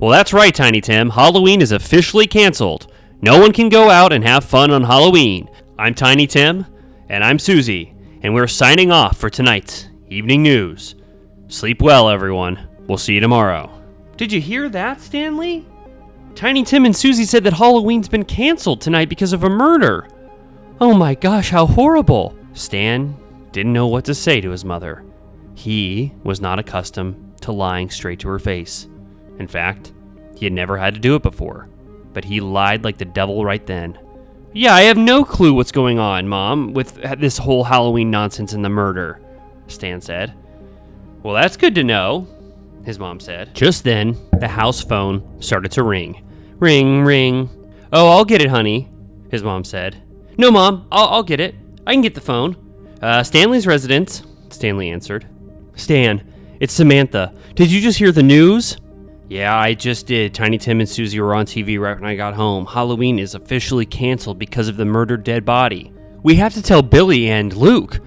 Well, 0.00 0.10
that's 0.10 0.32
right, 0.32 0.54
Tiny 0.54 0.80
Tim. 0.80 1.10
Halloween 1.10 1.60
is 1.60 1.70
officially 1.70 2.26
canceled. 2.26 2.90
No 3.20 3.38
one 3.38 3.52
can 3.52 3.68
go 3.68 3.90
out 3.90 4.14
and 4.14 4.24
have 4.24 4.42
fun 4.42 4.70
on 4.70 4.84
Halloween. 4.84 5.50
I'm 5.78 5.94
Tiny 5.94 6.26
Tim, 6.26 6.64
and 7.10 7.22
I'm 7.22 7.38
Susie, 7.38 7.94
and 8.22 8.32
we're 8.32 8.46
signing 8.46 8.90
off 8.90 9.18
for 9.18 9.28
tonight's 9.28 9.90
Evening 10.10 10.42
News. 10.42 10.96
Sleep 11.48 11.80
well, 11.80 12.10
everyone. 12.10 12.68
We'll 12.86 12.98
see 12.98 13.14
you 13.14 13.20
tomorrow. 13.20 13.70
Did 14.18 14.32
you 14.32 14.40
hear 14.40 14.68
that, 14.68 15.00
Stanley? 15.00 15.66
Tiny 16.34 16.62
Tim 16.62 16.84
and 16.84 16.94
Susie 16.94 17.24
said 17.24 17.42
that 17.44 17.54
Halloween's 17.54 18.08
been 18.08 18.24
canceled 18.24 18.82
tonight 18.82 19.08
because 19.08 19.32
of 19.32 19.44
a 19.44 19.48
murder. 19.48 20.06
Oh 20.78 20.92
my 20.92 21.14
gosh, 21.14 21.48
how 21.48 21.66
horrible! 21.66 22.36
Stan 22.52 23.16
didn't 23.52 23.72
know 23.72 23.86
what 23.86 24.04
to 24.04 24.14
say 24.14 24.42
to 24.42 24.50
his 24.50 24.64
mother. 24.64 25.04
He 25.54 26.12
was 26.22 26.40
not 26.40 26.58
accustomed 26.58 27.40
to 27.40 27.52
lying 27.52 27.88
straight 27.88 28.20
to 28.20 28.28
her 28.28 28.38
face. 28.38 28.86
In 29.38 29.48
fact, 29.48 29.94
he 30.36 30.44
had 30.44 30.52
never 30.52 30.76
had 30.76 30.94
to 30.94 31.00
do 31.00 31.14
it 31.14 31.22
before. 31.22 31.68
But 32.12 32.24
he 32.24 32.40
lied 32.40 32.84
like 32.84 32.98
the 32.98 33.04
devil 33.06 33.42
right 33.44 33.64
then. 33.66 33.98
Yeah, 34.52 34.74
I 34.74 34.82
have 34.82 34.98
no 34.98 35.24
clue 35.24 35.54
what's 35.54 35.72
going 35.72 35.98
on, 35.98 36.28
Mom, 36.28 36.74
with 36.74 36.94
this 37.18 37.38
whole 37.38 37.64
Halloween 37.64 38.10
nonsense 38.10 38.52
and 38.52 38.64
the 38.64 38.68
murder, 38.68 39.20
Stan 39.66 40.00
said. 40.00 40.34
Well, 41.22 41.34
that's 41.34 41.56
good 41.56 41.74
to 41.76 41.84
know, 41.84 42.28
his 42.84 42.98
mom 42.98 43.20
said. 43.20 43.54
Just 43.54 43.84
then, 43.84 44.16
the 44.38 44.48
house 44.48 44.82
phone 44.82 45.40
started 45.40 45.72
to 45.72 45.82
ring. 45.82 46.22
Ring, 46.58 47.02
ring. 47.02 47.48
Oh, 47.92 48.10
I'll 48.10 48.24
get 48.24 48.42
it, 48.42 48.50
honey, 48.50 48.90
his 49.30 49.42
mom 49.42 49.64
said. 49.64 50.02
No, 50.36 50.50
Mom, 50.50 50.86
I'll, 50.90 51.08
I'll 51.08 51.22
get 51.22 51.40
it. 51.40 51.54
I 51.86 51.92
can 51.92 52.02
get 52.02 52.14
the 52.14 52.20
phone. 52.20 52.56
Uh, 53.00 53.22
Stanley's 53.22 53.66
residence, 53.66 54.24
Stanley 54.50 54.90
answered. 54.90 55.26
Stan, 55.76 56.22
it's 56.60 56.72
Samantha. 56.72 57.34
Did 57.54 57.70
you 57.70 57.80
just 57.80 57.98
hear 57.98 58.12
the 58.12 58.22
news? 58.22 58.76
Yeah, 59.28 59.56
I 59.56 59.74
just 59.74 60.06
did. 60.06 60.34
Tiny 60.34 60.58
Tim 60.58 60.80
and 60.80 60.88
Susie 60.88 61.20
were 61.20 61.34
on 61.34 61.46
TV 61.46 61.78
right 61.80 61.98
when 61.98 62.08
I 62.08 62.14
got 62.14 62.34
home. 62.34 62.66
Halloween 62.66 63.18
is 63.18 63.34
officially 63.34 63.86
canceled 63.86 64.38
because 64.38 64.68
of 64.68 64.76
the 64.76 64.84
murdered 64.84 65.24
dead 65.24 65.44
body. 65.44 65.92
We 66.22 66.36
have 66.36 66.54
to 66.54 66.62
tell 66.62 66.82
Billy 66.82 67.28
and 67.28 67.54
Luke. 67.54 68.00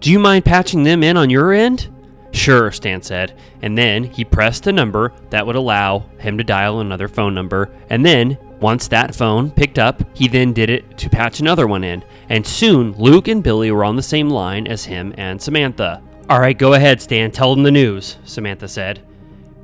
Do 0.00 0.10
you 0.10 0.18
mind 0.18 0.46
patching 0.46 0.82
them 0.82 1.02
in 1.02 1.18
on 1.18 1.28
your 1.28 1.52
end? 1.52 1.88
Sure, 2.32 2.72
Stan 2.72 3.02
said, 3.02 3.38
and 3.60 3.76
then 3.76 4.04
he 4.04 4.24
pressed 4.24 4.66
a 4.66 4.72
number 4.72 5.12
that 5.28 5.46
would 5.46 5.56
allow 5.56 6.06
him 6.18 6.38
to 6.38 6.44
dial 6.44 6.80
another 6.80 7.06
phone 7.06 7.34
number, 7.34 7.68
and 7.90 8.06
then, 8.06 8.38
once 8.60 8.88
that 8.88 9.14
phone 9.14 9.50
picked 9.50 9.78
up, 9.78 10.02
he 10.16 10.26
then 10.26 10.54
did 10.54 10.70
it 10.70 10.96
to 10.96 11.10
patch 11.10 11.40
another 11.40 11.66
one 11.66 11.84
in, 11.84 12.02
and 12.30 12.46
soon 12.46 12.92
Luke 12.92 13.28
and 13.28 13.42
Billy 13.42 13.70
were 13.70 13.84
on 13.84 13.96
the 13.96 14.02
same 14.02 14.30
line 14.30 14.66
as 14.66 14.86
him 14.86 15.12
and 15.18 15.42
Samantha. 15.42 16.02
Alright, 16.30 16.58
go 16.58 16.72
ahead, 16.72 17.02
Stan, 17.02 17.30
tell 17.30 17.54
them 17.54 17.64
the 17.64 17.70
news, 17.70 18.16
Samantha 18.24 18.68
said. 18.68 19.02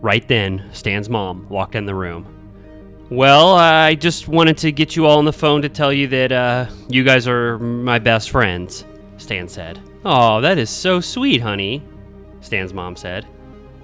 Right 0.02 0.26
then, 0.28 0.68
Stan's 0.72 1.08
mom 1.08 1.48
walked 1.48 1.76
in 1.76 1.86
the 1.86 1.94
room. 1.94 2.26
Well, 3.08 3.54
I 3.54 3.94
just 3.94 4.28
wanted 4.28 4.58
to 4.58 4.72
get 4.72 4.96
you 4.96 5.06
all 5.06 5.18
on 5.18 5.24
the 5.24 5.32
phone 5.32 5.62
to 5.62 5.70
tell 5.70 5.94
you 5.94 6.08
that 6.08 6.32
uh, 6.32 6.66
you 6.88 7.04
guys 7.04 7.26
are 7.26 7.58
my 7.58 7.98
best 7.98 8.30
friends, 8.30 8.84
Stan 9.16 9.48
said. 9.48 9.80
Oh, 10.08 10.40
that 10.40 10.56
is 10.56 10.70
so 10.70 11.00
sweet, 11.00 11.40
honey, 11.40 11.82
Stan's 12.40 12.72
mom 12.72 12.94
said. 12.94 13.26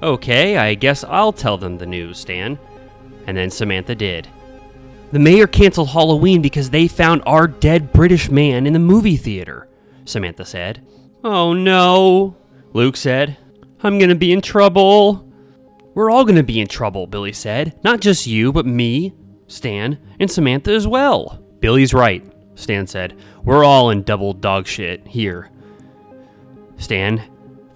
Okay, 0.04 0.56
I 0.56 0.74
guess 0.74 1.02
I'll 1.02 1.32
tell 1.32 1.58
them 1.58 1.78
the 1.78 1.84
news, 1.84 2.16
Stan. 2.16 2.60
And 3.26 3.36
then 3.36 3.50
Samantha 3.50 3.96
did. 3.96 4.28
The 5.10 5.18
mayor 5.18 5.48
canceled 5.48 5.88
Halloween 5.88 6.40
because 6.40 6.70
they 6.70 6.86
found 6.86 7.24
our 7.26 7.48
dead 7.48 7.92
British 7.92 8.30
man 8.30 8.68
in 8.68 8.72
the 8.72 8.78
movie 8.78 9.16
theater, 9.16 9.66
Samantha 10.04 10.44
said. 10.44 10.86
Oh 11.24 11.54
no, 11.54 12.36
Luke 12.72 12.96
said. 12.96 13.36
I'm 13.82 13.98
gonna 13.98 14.14
be 14.14 14.32
in 14.32 14.42
trouble. 14.42 15.28
We're 15.92 16.12
all 16.12 16.24
gonna 16.24 16.44
be 16.44 16.60
in 16.60 16.68
trouble, 16.68 17.08
Billy 17.08 17.32
said. 17.32 17.80
Not 17.82 17.98
just 17.98 18.28
you, 18.28 18.52
but 18.52 18.64
me, 18.64 19.12
Stan, 19.48 19.98
and 20.20 20.30
Samantha 20.30 20.70
as 20.70 20.86
well. 20.86 21.44
Billy's 21.58 21.92
right, 21.92 22.24
Stan 22.54 22.86
said. 22.86 23.18
We're 23.42 23.64
all 23.64 23.90
in 23.90 24.04
double 24.04 24.34
dog 24.34 24.68
shit 24.68 25.04
here. 25.08 25.50
Stan 26.82 27.22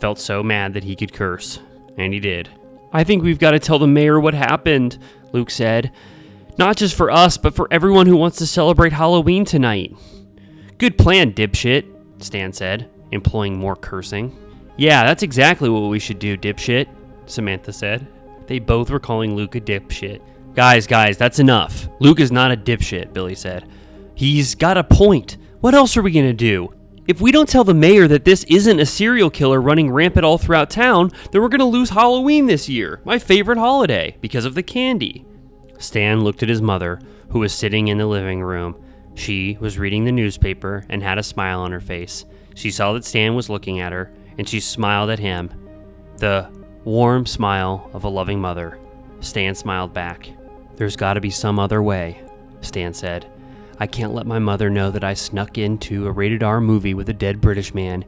felt 0.01 0.19
so 0.19 0.43
mad 0.43 0.75
that 0.75 0.85
he 0.85 0.97
could 0.97 1.13
curse, 1.13 1.61
and 1.97 2.13
he 2.13 2.21
did. 2.21 2.51
I 2.93 3.05
think 3.05 3.23
we've 3.23 3.39
got 3.39 3.53
to 3.53 3.59
tell 3.59 3.79
the 3.79 3.87
mayor 3.87 4.19
what 4.19 4.35
happened, 4.35 4.99
Luke 5.33 5.51
said. 5.51 5.93
Not 6.59 6.77
just 6.77 6.97
for 6.97 7.11
us, 7.11 7.37
but 7.37 7.55
for 7.55 7.69
everyone 7.71 8.07
who 8.07 8.17
wants 8.17 8.39
to 8.39 8.47
celebrate 8.47 8.93
Halloween 8.93 9.45
tonight. 9.45 9.95
Good 10.79 10.99
plan, 10.99 11.33
dipshit, 11.33 11.87
Stan 12.23 12.53
said, 12.53 12.91
employing 13.13 13.57
more 13.57 13.77
cursing. 13.77 14.37
Yeah, 14.77 15.05
that's 15.05 15.23
exactly 15.23 15.69
what 15.69 15.89
we 15.89 15.99
should 15.99 16.19
do, 16.19 16.37
dipshit, 16.37 16.89
Samantha 17.27 17.73
said. 17.73 18.07
They 18.47 18.59
both 18.59 18.91
were 18.91 19.01
calling 19.01 19.35
Luke 19.35 19.55
a 19.55 19.61
dipshit. 19.61 20.21
Guys, 20.55 20.87
guys, 20.87 21.17
that's 21.17 21.39
enough. 21.39 21.89
Luke 22.01 22.21
is 22.21 22.33
not 22.33 22.53
a 22.53 22.57
dipshit, 22.57 23.13
Billy 23.13 23.35
said. 23.35 23.69
He's 24.15 24.55
got 24.55 24.79
a 24.79 24.85
point. 24.85 25.37
What 25.61 25.75
else 25.75 25.97
are 25.97 26.03
we 26.03 26.13
going 26.13 26.27
to 26.27 26.33
do? 26.33 26.73
If 27.07 27.21
we 27.21 27.31
don't 27.31 27.49
tell 27.49 27.63
the 27.63 27.73
mayor 27.73 28.09
that 28.09 28.25
this 28.25 28.43
isn't 28.45 28.81
a 28.81 28.87
serial 28.87 29.31
killer 29.31 29.61
running 29.61 29.93
rampant 29.93 30.25
all 30.25 30.39
throughout 30.39 30.71
town, 30.71 31.13
then 31.31 31.41
we're 31.41 31.49
going 31.49 31.61
to 31.61 31.65
lose 31.65 31.91
Halloween 31.91 32.47
this 32.47 32.69
year, 32.69 33.01
my 33.05 33.21
favorite 33.21 33.59
holiday, 33.59 34.17
because 34.21 34.45
of 34.45 34.57
the 34.57 34.63
candy. 34.63 35.25
Stan 35.79 36.25
looked 36.25 36.43
at 36.43 36.49
his 36.49 36.61
mother, 36.61 36.99
who 37.31 37.39
was 37.39 37.53
sitting 37.53 37.87
in 37.87 37.99
the 37.99 38.07
living 38.07 38.43
room. 38.43 38.75
She 39.15 39.57
was 39.61 39.79
reading 39.79 40.05
the 40.05 40.11
newspaper 40.11 40.85
and 40.89 41.01
had 41.01 41.17
a 41.17 41.23
smile 41.23 41.61
on 41.61 41.71
her 41.71 41.81
face. 41.81 42.25
She 42.57 42.73
saw 42.73 42.93
that 42.95 43.05
Stan 43.05 43.37
was 43.37 43.49
looking 43.49 43.79
at 43.79 43.93
her, 43.93 44.13
and 44.37 44.49
she 44.49 44.59
smiled 44.59 45.11
at 45.11 45.21
him. 45.21 45.53
The 46.17 46.51
warm 46.83 47.25
smile 47.25 47.89
of 47.93 48.03
a 48.03 48.09
loving 48.09 48.41
mother. 48.41 48.81
Stan 49.21 49.55
smiled 49.55 49.93
back. 49.95 50.29
There's 50.75 50.97
got 50.97 51.15
to 51.15 51.21
be 51.21 51.31
some 51.31 51.61
other 51.61 51.83
way, 51.83 52.21
Stan 52.63 52.93
said. 52.95 53.31
I 53.79 53.87
can't 53.87 54.15
let 54.15 54.27
my 54.27 54.39
mother 54.39 54.71
know 54.71 54.91
that 54.91 55.05
I 55.05 55.15
snuck 55.15 55.59
into 55.59 56.07
a 56.07 56.11
rated 56.11 56.43
R 56.43 56.61
movie 56.61 56.95
with 56.95 57.09
a 57.09 57.15
dead 57.15 57.41
British 57.41 57.75
man. 57.75 58.05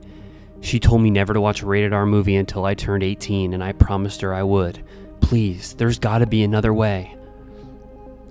She 0.60 0.80
told 0.80 1.02
me 1.02 1.10
never 1.10 1.34
to 1.34 1.40
watch 1.40 1.62
a 1.62 1.66
rated 1.66 1.92
R 1.92 2.06
movie 2.06 2.36
until 2.36 2.64
I 2.64 2.74
turned 2.74 3.02
18, 3.02 3.52
and 3.52 3.62
I 3.62 3.72
promised 3.72 4.22
her 4.22 4.32
I 4.32 4.42
would. 4.42 4.82
Please, 5.20 5.74
there's 5.74 5.98
gotta 5.98 6.26
be 6.26 6.42
another 6.42 6.72
way. 6.72 7.16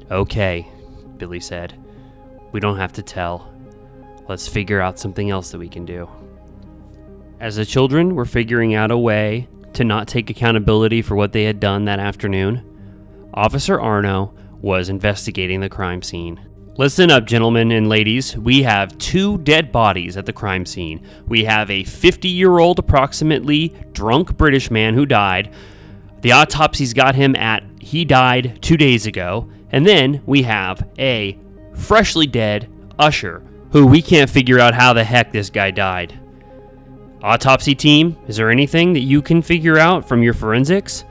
Okay, 0.10 0.67
Billy 1.17 1.39
said. 1.39 1.74
We 2.51 2.60
don't 2.60 2.77
have 2.77 2.94
to 2.94 3.03
tell. 3.03 3.51
Let's 4.27 4.48
figure 4.48 4.82
out 4.82 5.00
something 5.00 5.29
else 5.29 5.51
that 5.51 5.60
we 5.60 5.70
can 5.70 5.86
do. 5.86 6.10
As 7.39 7.56
the 7.56 7.65
children 7.65 8.15
were 8.15 8.25
figuring 8.25 8.74
out 8.74 8.89
a 8.89 8.98
way 8.98 9.48
to 9.74 9.84
not 9.84 10.08
take 10.08 10.29
accountability 10.29 11.03
for 11.03 11.15
what 11.15 11.34
they 11.34 11.44
had 11.44 11.60
done 11.60 11.86
that 11.86 12.00
afternoon, 12.00 12.63
Officer 13.34 13.79
Arno 13.79 14.34
was 14.60 14.89
investigating 14.89 15.60
the 15.60 15.70
crime 15.70 16.01
scene. 16.01 16.39
Listen 16.79 17.10
up, 17.10 17.25
gentlemen 17.25 17.72
and 17.72 17.89
ladies. 17.89 18.38
We 18.38 18.62
have 18.62 18.96
two 19.00 19.39
dead 19.39 19.72
bodies 19.72 20.15
at 20.15 20.27
the 20.27 20.34
crime 20.34 20.63
scene. 20.63 21.03
We 21.25 21.46
have 21.46 21.72
a 21.72 21.84
50 21.84 22.27
year 22.27 22.60
old, 22.60 22.77
approximately 22.77 23.69
drunk 23.93 24.38
British 24.38 24.69
man 24.69 24.93
who 24.93 25.07
died. 25.07 25.51
The 26.22 26.29
autopsy's 26.29 26.93
got 26.93 27.15
him 27.15 27.36
at 27.36 27.63
he 27.79 28.05
died 28.05 28.60
two 28.62 28.77
days 28.77 29.07
ago. 29.07 29.50
And 29.72 29.88
then 29.88 30.22
we 30.27 30.43
have 30.43 30.88
a 31.00 31.39
freshly 31.74 32.27
dead 32.27 32.72
usher 33.00 33.41
who 33.72 33.88
we 33.88 34.00
can't 34.00 34.29
figure 34.29 34.60
out 34.60 34.75
how 34.75 34.93
the 34.93 35.03
heck 35.03 35.31
this 35.31 35.50
guy 35.50 35.72
died. 35.72 36.19
Autopsy 37.24 37.74
team, 37.74 38.15
is 38.27 38.38
there 38.38 38.51
anything 38.51 38.93
that 38.93 39.00
you 39.00 39.24
can 39.24 39.41
figure 39.41 39.79
out 39.79 40.07
from 40.07 40.22
your 40.22 40.36
forensics? 40.36 41.05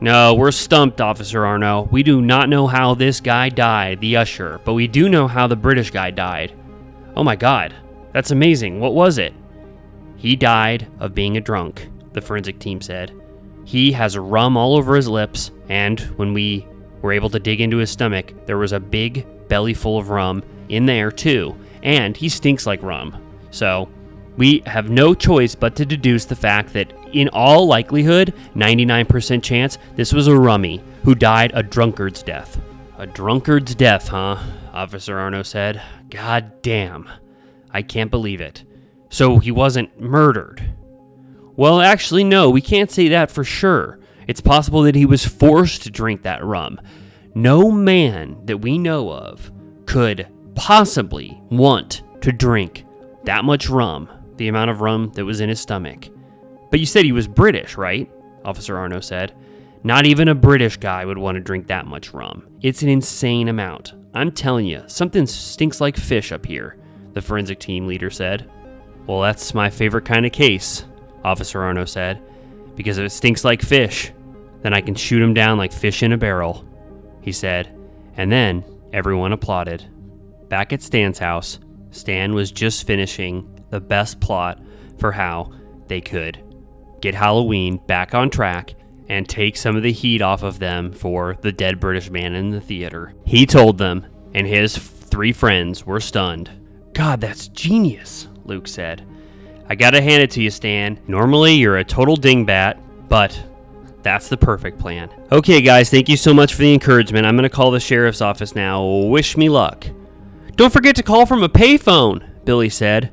No, 0.00 0.34
we're 0.34 0.52
stumped, 0.52 1.00
Officer 1.00 1.44
Arno. 1.44 1.88
We 1.90 2.04
do 2.04 2.22
not 2.22 2.48
know 2.48 2.68
how 2.68 2.94
this 2.94 3.20
guy 3.20 3.48
died, 3.48 4.00
the 4.00 4.16
usher, 4.16 4.60
but 4.64 4.74
we 4.74 4.86
do 4.86 5.08
know 5.08 5.26
how 5.26 5.48
the 5.48 5.56
British 5.56 5.90
guy 5.90 6.12
died. 6.12 6.54
Oh 7.16 7.24
my 7.24 7.34
god, 7.34 7.74
that's 8.12 8.30
amazing. 8.30 8.78
What 8.78 8.94
was 8.94 9.18
it? 9.18 9.34
He 10.16 10.36
died 10.36 10.86
of 11.00 11.16
being 11.16 11.36
a 11.36 11.40
drunk, 11.40 11.88
the 12.12 12.20
forensic 12.20 12.60
team 12.60 12.80
said. 12.80 13.12
He 13.64 13.90
has 13.92 14.16
rum 14.16 14.56
all 14.56 14.76
over 14.76 14.94
his 14.94 15.08
lips, 15.08 15.50
and 15.68 15.98
when 16.16 16.32
we 16.32 16.66
were 17.02 17.12
able 17.12 17.30
to 17.30 17.40
dig 17.40 17.60
into 17.60 17.78
his 17.78 17.90
stomach, 17.90 18.32
there 18.46 18.58
was 18.58 18.72
a 18.72 18.80
big 18.80 19.26
belly 19.48 19.74
full 19.74 19.98
of 19.98 20.10
rum 20.10 20.44
in 20.68 20.86
there 20.86 21.10
too, 21.10 21.56
and 21.82 22.16
he 22.16 22.28
stinks 22.28 22.66
like 22.66 22.82
rum. 22.84 23.20
So, 23.50 23.88
we 24.38 24.62
have 24.66 24.88
no 24.88 25.14
choice 25.14 25.56
but 25.56 25.74
to 25.76 25.84
deduce 25.84 26.24
the 26.24 26.36
fact 26.36 26.72
that, 26.72 26.92
in 27.12 27.28
all 27.30 27.66
likelihood, 27.66 28.32
99% 28.54 29.42
chance, 29.42 29.78
this 29.96 30.12
was 30.12 30.28
a 30.28 30.38
rummy 30.38 30.80
who 31.02 31.16
died 31.16 31.50
a 31.54 31.62
drunkard's 31.62 32.22
death. 32.22 32.60
A 32.98 33.06
drunkard's 33.06 33.74
death, 33.74 34.08
huh? 34.08 34.38
Officer 34.72 35.18
Arno 35.18 35.42
said. 35.42 35.82
God 36.08 36.62
damn. 36.62 37.08
I 37.72 37.82
can't 37.82 38.12
believe 38.12 38.40
it. 38.40 38.62
So 39.10 39.40
he 39.40 39.50
wasn't 39.50 40.00
murdered. 40.00 40.62
Well, 41.56 41.80
actually, 41.80 42.22
no, 42.22 42.48
we 42.48 42.60
can't 42.60 42.92
say 42.92 43.08
that 43.08 43.32
for 43.32 43.42
sure. 43.42 43.98
It's 44.28 44.40
possible 44.40 44.82
that 44.82 44.94
he 44.94 45.04
was 45.04 45.26
forced 45.26 45.82
to 45.82 45.90
drink 45.90 46.22
that 46.22 46.44
rum. 46.44 46.80
No 47.34 47.72
man 47.72 48.38
that 48.44 48.58
we 48.58 48.78
know 48.78 49.10
of 49.10 49.50
could 49.86 50.28
possibly 50.54 51.40
want 51.50 52.02
to 52.20 52.30
drink 52.30 52.84
that 53.24 53.44
much 53.44 53.68
rum 53.68 54.08
the 54.38 54.48
amount 54.48 54.70
of 54.70 54.80
rum 54.80 55.10
that 55.14 55.24
was 55.24 55.40
in 55.40 55.48
his 55.48 55.60
stomach. 55.60 56.08
But 56.70 56.80
you 56.80 56.86
said 56.86 57.04
he 57.04 57.12
was 57.12 57.28
British, 57.28 57.76
right? 57.76 58.10
Officer 58.44 58.76
Arno 58.76 59.00
said. 59.00 59.34
Not 59.84 60.06
even 60.06 60.28
a 60.28 60.34
British 60.34 60.76
guy 60.76 61.04
would 61.04 61.18
want 61.18 61.36
to 61.36 61.40
drink 61.40 61.66
that 61.66 61.86
much 61.86 62.12
rum. 62.12 62.48
It's 62.62 62.82
an 62.82 62.88
insane 62.88 63.48
amount. 63.48 63.94
I'm 64.14 64.32
telling 64.32 64.66
you, 64.66 64.82
something 64.86 65.26
stinks 65.26 65.80
like 65.80 65.96
fish 65.96 66.32
up 66.32 66.46
here, 66.46 66.76
the 67.12 67.22
forensic 67.22 67.60
team 67.60 67.86
leader 67.86 68.10
said. 68.10 68.50
Well, 69.06 69.20
that's 69.20 69.54
my 69.54 69.70
favorite 69.70 70.04
kind 70.04 70.26
of 70.26 70.32
case, 70.32 70.84
Officer 71.24 71.62
Arno 71.62 71.84
said, 71.84 72.20
Because 72.74 72.98
if 72.98 73.06
it 73.06 73.10
stinks 73.10 73.44
like 73.44 73.62
fish, 73.62 74.12
then 74.62 74.74
I 74.74 74.80
can 74.80 74.94
shoot 74.94 75.22
him 75.22 75.34
down 75.34 75.58
like 75.58 75.72
fish 75.72 76.02
in 76.02 76.12
a 76.12 76.18
barrel, 76.18 76.64
he 77.20 77.32
said. 77.32 77.74
And 78.16 78.32
then 78.32 78.64
everyone 78.92 79.32
applauded. 79.32 79.86
Back 80.48 80.72
at 80.72 80.82
Stan's 80.82 81.18
house, 81.18 81.60
Stan 81.90 82.34
was 82.34 82.50
just 82.50 82.86
finishing 82.86 83.57
the 83.70 83.80
best 83.80 84.20
plot 84.20 84.60
for 84.98 85.12
how 85.12 85.52
they 85.86 86.00
could 86.00 86.38
get 87.00 87.14
Halloween 87.14 87.78
back 87.86 88.14
on 88.14 88.30
track 88.30 88.74
and 89.08 89.28
take 89.28 89.56
some 89.56 89.76
of 89.76 89.82
the 89.82 89.92
heat 89.92 90.20
off 90.20 90.42
of 90.42 90.58
them 90.58 90.92
for 90.92 91.36
the 91.40 91.52
dead 91.52 91.80
British 91.80 92.10
man 92.10 92.34
in 92.34 92.50
the 92.50 92.60
theater. 92.60 93.14
He 93.24 93.46
told 93.46 93.78
them, 93.78 94.04
and 94.34 94.46
his 94.46 94.76
three 94.76 95.32
friends 95.32 95.86
were 95.86 96.00
stunned. 96.00 96.50
God, 96.92 97.20
that's 97.20 97.48
genius, 97.48 98.28
Luke 98.44 98.68
said. 98.68 99.06
I 99.68 99.74
gotta 99.74 100.02
hand 100.02 100.22
it 100.22 100.30
to 100.32 100.42
you, 100.42 100.50
Stan. 100.50 100.98
Normally, 101.06 101.54
you're 101.54 101.78
a 101.78 101.84
total 101.84 102.16
dingbat, 102.16 102.80
but 103.08 103.40
that's 104.02 104.28
the 104.28 104.36
perfect 104.36 104.78
plan. 104.78 105.10
Okay, 105.32 105.60
guys, 105.60 105.90
thank 105.90 106.08
you 106.08 106.16
so 106.16 106.34
much 106.34 106.54
for 106.54 106.62
the 106.62 106.72
encouragement. 106.72 107.26
I'm 107.26 107.36
gonna 107.36 107.48
call 107.48 107.70
the 107.70 107.80
sheriff's 107.80 108.20
office 108.20 108.54
now. 108.54 108.84
Wish 108.84 109.36
me 109.36 109.48
luck. 109.48 109.86
Don't 110.56 110.72
forget 110.72 110.96
to 110.96 111.02
call 111.02 111.24
from 111.24 111.42
a 111.42 111.48
payphone, 111.48 112.44
Billy 112.44 112.68
said. 112.68 113.12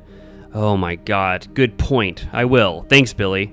Oh 0.56 0.74
my 0.74 0.94
god, 0.94 1.52
good 1.52 1.76
point. 1.76 2.26
I 2.32 2.46
will. 2.46 2.86
Thanks, 2.88 3.12
Billy. 3.12 3.52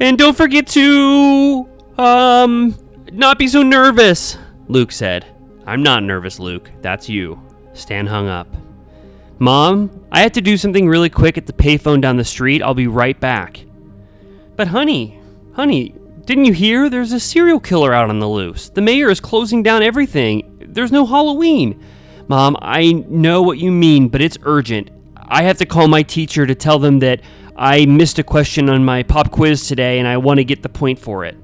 And 0.00 0.16
don't 0.16 0.34
forget 0.34 0.66
to, 0.68 1.68
um, 1.98 2.74
not 3.12 3.38
be 3.38 3.46
so 3.48 3.62
nervous, 3.62 4.38
Luke 4.66 4.92
said. 4.92 5.26
I'm 5.66 5.82
not 5.82 6.02
nervous, 6.02 6.40
Luke. 6.40 6.70
That's 6.80 7.06
you. 7.06 7.38
Stan 7.74 8.06
hung 8.06 8.28
up. 8.28 8.48
Mom, 9.40 10.06
I 10.10 10.22
have 10.22 10.32
to 10.32 10.40
do 10.40 10.56
something 10.56 10.88
really 10.88 11.10
quick 11.10 11.36
at 11.36 11.44
the 11.44 11.52
payphone 11.52 12.00
down 12.00 12.16
the 12.16 12.24
street. 12.24 12.62
I'll 12.62 12.72
be 12.72 12.86
right 12.86 13.20
back. 13.20 13.66
But, 14.56 14.68
honey, 14.68 15.20
honey, 15.52 15.94
didn't 16.24 16.46
you 16.46 16.54
hear? 16.54 16.88
There's 16.88 17.12
a 17.12 17.20
serial 17.20 17.60
killer 17.60 17.92
out 17.92 18.08
on 18.08 18.20
the 18.20 18.28
loose. 18.28 18.70
The 18.70 18.80
mayor 18.80 19.10
is 19.10 19.20
closing 19.20 19.62
down 19.62 19.82
everything. 19.82 20.64
There's 20.66 20.92
no 20.92 21.04
Halloween. 21.04 21.84
Mom, 22.26 22.56
I 22.62 22.92
know 23.06 23.42
what 23.42 23.58
you 23.58 23.70
mean, 23.70 24.08
but 24.08 24.22
it's 24.22 24.38
urgent. 24.44 24.88
I 25.32 25.44
have 25.44 25.56
to 25.58 25.66
call 25.66 25.88
my 25.88 26.02
teacher 26.02 26.46
to 26.46 26.54
tell 26.54 26.78
them 26.78 26.98
that 26.98 27.22
I 27.56 27.86
missed 27.86 28.18
a 28.18 28.22
question 28.22 28.68
on 28.68 28.84
my 28.84 29.02
pop 29.02 29.30
quiz 29.30 29.66
today 29.66 29.98
and 29.98 30.06
I 30.06 30.18
want 30.18 30.36
to 30.36 30.44
get 30.44 30.62
the 30.62 30.68
point 30.68 30.98
for 30.98 31.24
it. 31.24 31.38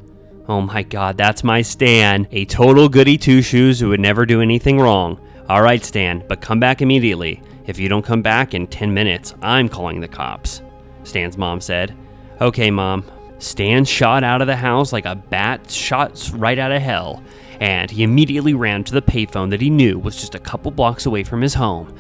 Oh 0.47 0.61
my 0.61 0.83
god, 0.83 1.17
that's 1.17 1.43
my 1.43 1.63
Stan. 1.63 2.29
A 2.31 2.45
total 2.45 2.91
goody 2.91 3.17
two 3.17 3.41
shoes 3.41 3.81
who 3.81 3.89
would 3.89 3.99
never 3.99 4.27
do 4.27 4.43
anything 4.43 4.79
wrong. 4.79 5.19
Alright, 5.49 5.87
Stan, 5.87 6.23
but 6.29 6.43
come 6.43 6.61
back 6.61 6.83
immediately. 6.83 7.43
If 7.67 7.79
you 7.79 7.89
don't 7.89 8.05
come 8.05 8.21
back 8.21 8.53
in 8.53 8.67
10 8.67 8.93
minutes, 8.93 9.35
I'm 9.41 9.71
calling 9.71 10.01
the 10.01 10.09
cops. 10.09 10.61
Stan's 11.05 11.39
mom 11.39 11.63
said. 11.63 11.97
Okay, 12.43 12.71
mom. 12.71 13.05
Stan 13.39 13.87
shot 13.87 14.23
out 14.23 14.43
of 14.43 14.49
the 14.49 14.57
house 14.57 14.93
like 14.93 15.07
a 15.07 15.17
bat 15.17 15.71
shot 15.71 16.31
right 16.35 16.59
out 16.59 16.73
of 16.73 16.83
hell, 16.83 17.23
and 17.59 17.91
he 17.91 18.03
immediately 18.03 18.53
ran 18.53 18.85
to 18.85 18.93
the 18.93 19.01
payphone 19.01 19.49
that 19.49 19.63
he 19.63 19.71
knew 19.71 19.99
was 19.99 20.17
just 20.17 20.35
a 20.35 20.39
couple 20.39 20.71
blocks 20.71 21.07
away 21.07 21.25
from 21.25 21.41
his 21.41 21.55
home. 21.55 21.99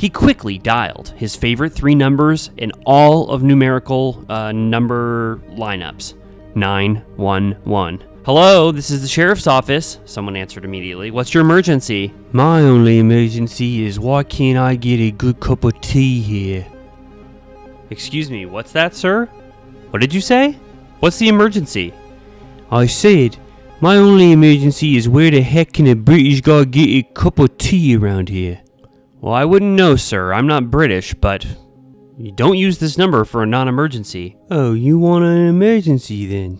He 0.00 0.08
quickly 0.08 0.56
dialed 0.56 1.10
his 1.10 1.36
favorite 1.36 1.74
three 1.74 1.94
numbers 1.94 2.48
in 2.56 2.72
all 2.86 3.28
of 3.28 3.42
numerical 3.42 4.24
uh, 4.30 4.50
number 4.50 5.42
lineups 5.50 6.14
911. 6.54 8.02
Hello, 8.24 8.72
this 8.72 8.90
is 8.90 9.02
the 9.02 9.08
sheriff's 9.08 9.46
office. 9.46 9.98
Someone 10.06 10.36
answered 10.36 10.64
immediately. 10.64 11.10
What's 11.10 11.34
your 11.34 11.42
emergency? 11.42 12.14
My 12.32 12.62
only 12.62 12.98
emergency 12.98 13.84
is 13.84 14.00
why 14.00 14.22
can't 14.22 14.56
I 14.56 14.74
get 14.74 15.00
a 15.00 15.10
good 15.10 15.38
cup 15.38 15.64
of 15.64 15.78
tea 15.82 16.22
here? 16.22 16.66
Excuse 17.90 18.30
me, 18.30 18.46
what's 18.46 18.72
that, 18.72 18.94
sir? 18.94 19.26
What 19.90 20.00
did 20.00 20.14
you 20.14 20.22
say? 20.22 20.52
What's 21.00 21.18
the 21.18 21.28
emergency? 21.28 21.92
I 22.70 22.86
said, 22.86 23.36
my 23.82 23.96
only 23.96 24.32
emergency 24.32 24.96
is 24.96 25.10
where 25.10 25.30
the 25.30 25.42
heck 25.42 25.74
can 25.74 25.88
a 25.88 25.94
British 25.94 26.40
guy 26.40 26.64
get 26.64 26.88
a 26.88 27.02
cup 27.12 27.38
of 27.38 27.58
tea 27.58 27.94
around 27.98 28.30
here? 28.30 28.62
Well, 29.20 29.34
I 29.34 29.44
wouldn't 29.44 29.76
know, 29.76 29.96
sir. 29.96 30.32
I'm 30.32 30.46
not 30.46 30.70
British, 30.70 31.12
but 31.12 31.46
you 32.16 32.32
don't 32.32 32.56
use 32.56 32.78
this 32.78 32.96
number 32.96 33.24
for 33.24 33.42
a 33.42 33.46
non 33.46 33.68
emergency. 33.68 34.36
Oh, 34.50 34.72
you 34.72 34.98
want 34.98 35.24
an 35.24 35.46
emergency 35.46 36.26
then? 36.26 36.58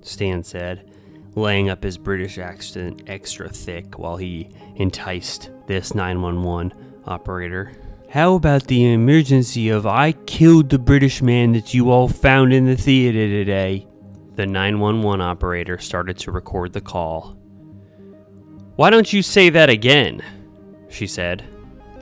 Stan 0.00 0.42
said, 0.42 0.90
laying 1.34 1.68
up 1.68 1.82
his 1.82 1.98
British 1.98 2.38
accent 2.38 3.02
extra 3.06 3.48
thick 3.48 3.98
while 3.98 4.16
he 4.16 4.50
enticed 4.76 5.50
this 5.66 5.94
911 5.94 6.72
operator. 7.06 7.72
How 8.08 8.34
about 8.34 8.66
the 8.66 8.92
emergency 8.92 9.68
of 9.68 9.86
I 9.86 10.12
killed 10.12 10.70
the 10.70 10.78
British 10.78 11.22
man 11.22 11.52
that 11.52 11.72
you 11.72 11.90
all 11.90 12.08
found 12.08 12.52
in 12.52 12.66
the 12.66 12.76
theater 12.76 13.26
today? 13.26 13.86
The 14.34 14.46
911 14.46 15.20
operator 15.20 15.78
started 15.78 16.18
to 16.18 16.32
record 16.32 16.72
the 16.72 16.80
call. 16.80 17.36
Why 18.76 18.90
don't 18.90 19.12
you 19.12 19.22
say 19.22 19.50
that 19.50 19.70
again? 19.70 20.22
She 20.88 21.06
said. 21.06 21.44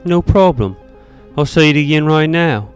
No 0.03 0.21
problem. 0.21 0.77
I'll 1.37 1.45
say 1.45 1.69
it 1.69 1.77
again 1.77 2.05
right 2.05 2.29
now. 2.29 2.69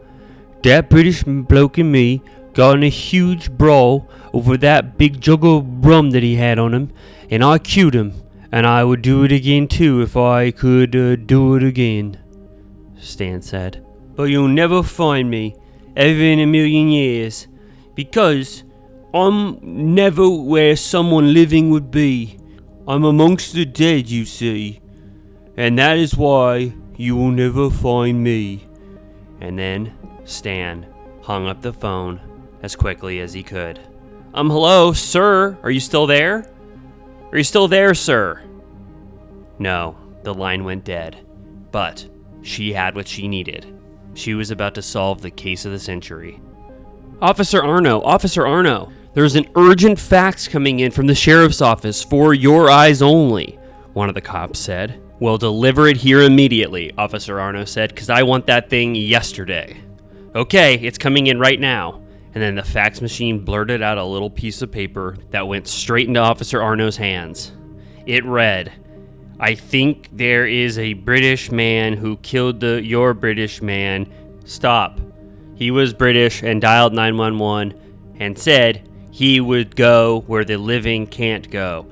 That 0.64 0.90
British 0.90 1.24
bloke 1.24 1.78
and 1.78 1.92
me 1.92 2.22
got 2.54 2.78
in 2.78 2.84
a 2.84 2.90
huge 2.90 3.52
brawl 3.52 4.10
over 4.34 4.58
that 4.58 4.98
big 4.98 5.20
jug 5.20 5.44
of 5.44 5.86
rum 5.86 6.12
that 6.12 6.24
he 6.24 6.36
had 6.36 6.58
on 6.60 6.74
him, 6.74 6.92
and 7.30 7.44
I 7.44 7.58
killed 7.58 7.94
him, 7.94 8.14
and 8.52 8.66
I 8.66 8.84
would 8.84 9.02
do 9.02 9.24
it 9.24 9.32
again 9.32 9.68
too 9.68 10.02
if 10.02 10.16
I 10.16 10.52
could 10.52 10.96
uh, 10.96 11.16
do 11.16 11.56
it 11.56 11.64
again. 11.64 12.20
Stan 13.00 13.42
said. 13.42 13.86
But 14.16 14.24
you'll 14.24 14.48
never 14.48 14.82
find 14.82 15.30
me, 15.30 15.56
ever 15.96 16.22
in 16.22 16.40
a 16.40 16.46
million 16.46 16.90
years, 16.90 17.48
because 17.94 18.64
I'm 19.14 19.60
never 19.62 20.30
where 20.30 20.76
someone 20.76 21.34
living 21.34 21.70
would 21.72 21.92
be. 21.92 22.40
I'm 22.88 23.04
amongst 23.04 23.54
the 23.54 23.66
dead, 23.66 24.10
you 24.10 24.26
see. 24.26 24.82
And 25.58 25.78
that 25.80 25.98
is 25.98 26.16
why 26.16 26.74
you 26.98 27.16
will 27.16 27.32
never 27.32 27.70
find 27.70 28.24
me. 28.24 28.68
And 29.42 29.58
then 29.58 29.94
Stan 30.24 30.86
hung 31.22 31.48
up 31.48 31.62
the 31.62 31.74
phone 31.74 32.22
as 32.62 32.76
quickly 32.76 33.20
as 33.20 33.34
he 33.34 33.44
could. 33.44 33.80
Um, 34.34 34.50
hello, 34.50 34.94
sir. 34.94 35.58
Are 35.64 35.72
you 35.72 35.80
still 35.80 36.08
there? 36.08 36.50
Are 37.32 37.38
you 37.38 37.44
still 37.44 37.68
there, 37.68 37.94
sir? 37.94 38.42
No, 39.60 39.98
the 40.24 40.34
line 40.34 40.64
went 40.64 40.84
dead. 40.84 41.26
But 41.72 42.08
she 42.42 42.74
had 42.74 42.96
what 42.96 43.08
she 43.08 43.28
needed. 43.28 43.78
She 44.14 44.34
was 44.34 44.52
about 44.52 44.76
to 44.76 44.82
solve 44.82 45.22
the 45.22 45.32
case 45.32 45.66
of 45.66 45.72
the 45.72 45.80
century. 45.80 46.42
Officer 47.22 47.64
Arno, 47.64 48.02
Officer 48.02 48.46
Arno, 48.46 48.92
there's 49.14 49.36
an 49.36 49.48
urgent 49.56 50.00
fax 50.00 50.48
coming 50.48 50.82
in 50.82 50.92
from 50.92 51.08
the 51.08 51.16
sheriff's 51.16 51.62
office 51.62 52.04
for 52.04 52.34
your 52.34 52.70
eyes 52.70 53.02
only, 53.02 53.58
one 53.94 54.10
of 54.10 54.16
the 54.16 54.22
cops 54.22 54.60
said. 54.60 55.02
Well, 55.20 55.38
deliver 55.38 55.88
it 55.88 55.98
here 55.98 56.22
immediately, 56.22 56.94
Officer 56.98 57.40
Arno 57.40 57.64
said, 57.64 57.90
because 57.90 58.10
I 58.10 58.24
want 58.24 58.48
that 58.48 58.70
thing 58.70 58.96
yesterday. 58.96 59.78
Okay, 60.36 60.76
it's 60.76 60.98
coming 60.98 61.28
in 61.28 61.40
right 61.40 61.60
now. 61.60 62.02
And 62.34 62.44
then 62.44 62.56
the 62.56 62.64
fax 62.64 63.00
machine 63.00 63.40
blurted 63.40 63.82
out 63.82 63.98
a 63.98 64.04
little 64.04 64.30
piece 64.30 64.62
of 64.62 64.70
paper 64.70 65.16
that 65.32 65.48
went 65.48 65.70
straight 65.70 66.10
into 66.10 66.20
Officer 66.20 66.62
Arno's 66.62 66.98
hands. 66.98 67.54
It 68.06 68.26
read, 68.26 68.74
I 69.40 69.56
think 69.56 70.10
there 70.12 70.46
is 70.46 70.78
a 70.78 70.94
British 70.94 71.50
man 71.50 71.94
who 71.94 72.18
killed 72.18 72.60
the 72.60 72.84
your 72.84 73.14
British 73.14 73.62
man. 73.62 74.12
Stop. 74.44 75.00
He 75.56 75.72
was 75.72 75.94
British 75.94 76.44
and 76.44 76.62
dialed 76.62 76.94
911 76.94 78.16
and 78.20 78.38
said 78.38 78.90
he 79.12 79.40
would 79.40 79.78
go 79.78 80.26
where 80.28 80.44
the 80.44 80.58
living 80.58 81.08
can't 81.08 81.50
go. 81.50 81.88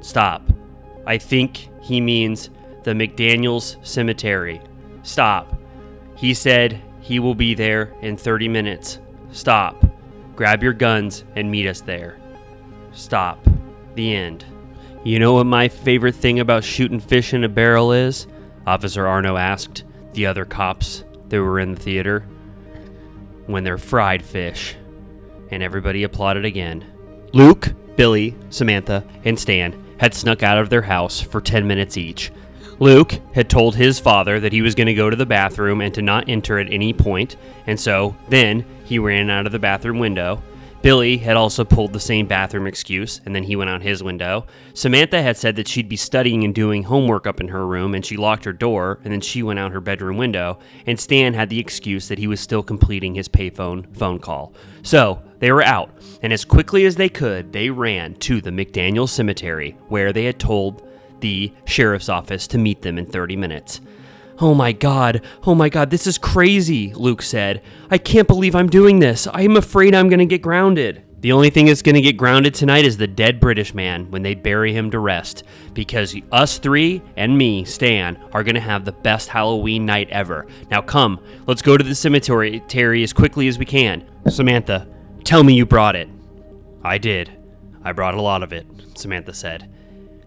Stop. 0.00 0.42
I 1.06 1.18
think 1.18 1.68
he 1.86 2.00
means 2.00 2.50
the 2.82 2.90
McDaniels 2.90 3.76
Cemetery. 3.86 4.60
Stop. 5.04 5.56
He 6.16 6.34
said 6.34 6.82
he 7.00 7.20
will 7.20 7.36
be 7.36 7.54
there 7.54 7.94
in 8.02 8.16
30 8.16 8.48
minutes. 8.48 8.98
Stop. 9.30 9.86
Grab 10.34 10.64
your 10.64 10.72
guns 10.72 11.22
and 11.36 11.48
meet 11.48 11.68
us 11.68 11.82
there. 11.82 12.18
Stop. 12.90 13.38
The 13.94 14.16
end. 14.16 14.44
You 15.04 15.20
know 15.20 15.34
what 15.34 15.46
my 15.46 15.68
favorite 15.68 16.16
thing 16.16 16.40
about 16.40 16.64
shooting 16.64 16.98
fish 16.98 17.32
in 17.32 17.44
a 17.44 17.48
barrel 17.48 17.92
is? 17.92 18.26
Officer 18.66 19.06
Arno 19.06 19.36
asked 19.36 19.84
the 20.12 20.26
other 20.26 20.44
cops 20.44 21.04
that 21.28 21.40
were 21.40 21.60
in 21.60 21.76
the 21.76 21.80
theater. 21.80 22.26
When 23.46 23.62
they're 23.62 23.78
fried 23.78 24.24
fish. 24.24 24.74
And 25.52 25.62
everybody 25.62 26.02
applauded 26.02 26.44
again. 26.44 26.84
Luke, 27.32 27.72
Billy, 27.94 28.34
Samantha, 28.50 29.04
and 29.24 29.38
Stan 29.38 29.85
had 29.98 30.14
snuck 30.14 30.42
out 30.42 30.58
of 30.58 30.70
their 30.70 30.82
house 30.82 31.20
for 31.20 31.40
10 31.40 31.66
minutes 31.66 31.96
each. 31.96 32.32
Luke 32.78 33.18
had 33.34 33.48
told 33.48 33.74
his 33.74 33.98
father 33.98 34.38
that 34.38 34.52
he 34.52 34.60
was 34.60 34.74
going 34.74 34.86
to 34.86 34.94
go 34.94 35.08
to 35.08 35.16
the 35.16 35.24
bathroom 35.24 35.80
and 35.80 35.94
to 35.94 36.02
not 36.02 36.28
enter 36.28 36.58
at 36.58 36.70
any 36.70 36.92
point, 36.92 37.36
and 37.66 37.80
so 37.80 38.14
then 38.28 38.64
he 38.84 38.98
ran 38.98 39.30
out 39.30 39.46
of 39.46 39.52
the 39.52 39.58
bathroom 39.58 39.98
window. 39.98 40.42
Billy 40.82 41.16
had 41.16 41.36
also 41.36 41.64
pulled 41.64 41.92
the 41.92 41.98
same 41.98 42.26
bathroom 42.26 42.66
excuse, 42.66 43.20
and 43.24 43.34
then 43.34 43.42
he 43.42 43.56
went 43.56 43.70
out 43.70 43.82
his 43.82 44.02
window. 44.02 44.46
Samantha 44.72 45.20
had 45.20 45.36
said 45.36 45.56
that 45.56 45.66
she'd 45.66 45.88
be 45.88 45.96
studying 45.96 46.44
and 46.44 46.54
doing 46.54 46.84
homework 46.84 47.26
up 47.26 47.40
in 47.40 47.48
her 47.48 47.66
room, 47.66 47.94
and 47.94 48.06
she 48.06 48.16
locked 48.16 48.44
her 48.44 48.52
door, 48.52 49.00
and 49.02 49.12
then 49.12 49.20
she 49.20 49.42
went 49.42 49.58
out 49.58 49.72
her 49.72 49.80
bedroom 49.80 50.16
window. 50.16 50.58
And 50.86 51.00
Stan 51.00 51.34
had 51.34 51.48
the 51.48 51.58
excuse 51.58 52.06
that 52.06 52.18
he 52.18 52.28
was 52.28 52.40
still 52.40 52.62
completing 52.62 53.16
his 53.16 53.28
payphone 53.28 53.92
phone 53.96 54.20
call. 54.20 54.52
So, 54.82 55.20
They 55.38 55.52
were 55.52 55.62
out, 55.62 55.90
and 56.22 56.32
as 56.32 56.44
quickly 56.44 56.86
as 56.86 56.96
they 56.96 57.08
could, 57.08 57.52
they 57.52 57.70
ran 57.70 58.14
to 58.14 58.40
the 58.40 58.50
McDaniel 58.50 59.08
Cemetery, 59.08 59.76
where 59.88 60.12
they 60.12 60.24
had 60.24 60.38
told 60.38 60.86
the 61.20 61.52
sheriff's 61.64 62.08
office 62.08 62.46
to 62.48 62.58
meet 62.58 62.82
them 62.82 62.98
in 62.98 63.06
30 63.06 63.36
minutes. 63.36 63.80
Oh 64.38 64.54
my 64.54 64.72
god, 64.72 65.22
oh 65.46 65.54
my 65.54 65.68
god, 65.68 65.90
this 65.90 66.06
is 66.06 66.18
crazy, 66.18 66.92
Luke 66.94 67.22
said. 67.22 67.62
I 67.90 67.96
can't 67.98 68.28
believe 68.28 68.54
I'm 68.54 68.68
doing 68.68 68.98
this. 68.98 69.26
I'm 69.32 69.56
afraid 69.56 69.94
I'm 69.94 70.10
gonna 70.10 70.26
get 70.26 70.42
grounded. 70.42 71.02
The 71.20 71.32
only 71.32 71.48
thing 71.48 71.66
that's 71.66 71.80
gonna 71.80 72.02
get 72.02 72.18
grounded 72.18 72.54
tonight 72.54 72.84
is 72.84 72.98
the 72.98 73.06
dead 73.06 73.40
British 73.40 73.72
man 73.72 74.10
when 74.10 74.22
they 74.22 74.34
bury 74.34 74.74
him 74.74 74.90
to 74.90 74.98
rest, 74.98 75.42
because 75.72 76.14
us 76.32 76.58
three 76.58 77.00
and 77.16 77.36
me, 77.36 77.64
Stan, 77.64 78.18
are 78.32 78.44
gonna 78.44 78.60
have 78.60 78.84
the 78.84 78.92
best 78.92 79.28
Halloween 79.28 79.86
night 79.86 80.10
ever. 80.10 80.46
Now 80.70 80.82
come, 80.82 81.18
let's 81.46 81.62
go 81.62 81.78
to 81.78 81.84
the 81.84 81.94
cemetery 81.94 82.60
Terry, 82.68 83.02
as 83.02 83.14
quickly 83.14 83.48
as 83.48 83.58
we 83.58 83.64
can. 83.64 84.04
Samantha, 84.28 84.86
tell 85.26 85.42
me 85.42 85.54
you 85.54 85.66
brought 85.66 85.96
it. 85.96 86.08
I 86.82 86.98
did. 86.98 87.30
I 87.82 87.92
brought 87.92 88.14
a 88.14 88.22
lot 88.22 88.42
of 88.42 88.52
it, 88.52 88.66
Samantha 88.94 89.34
said. 89.34 89.68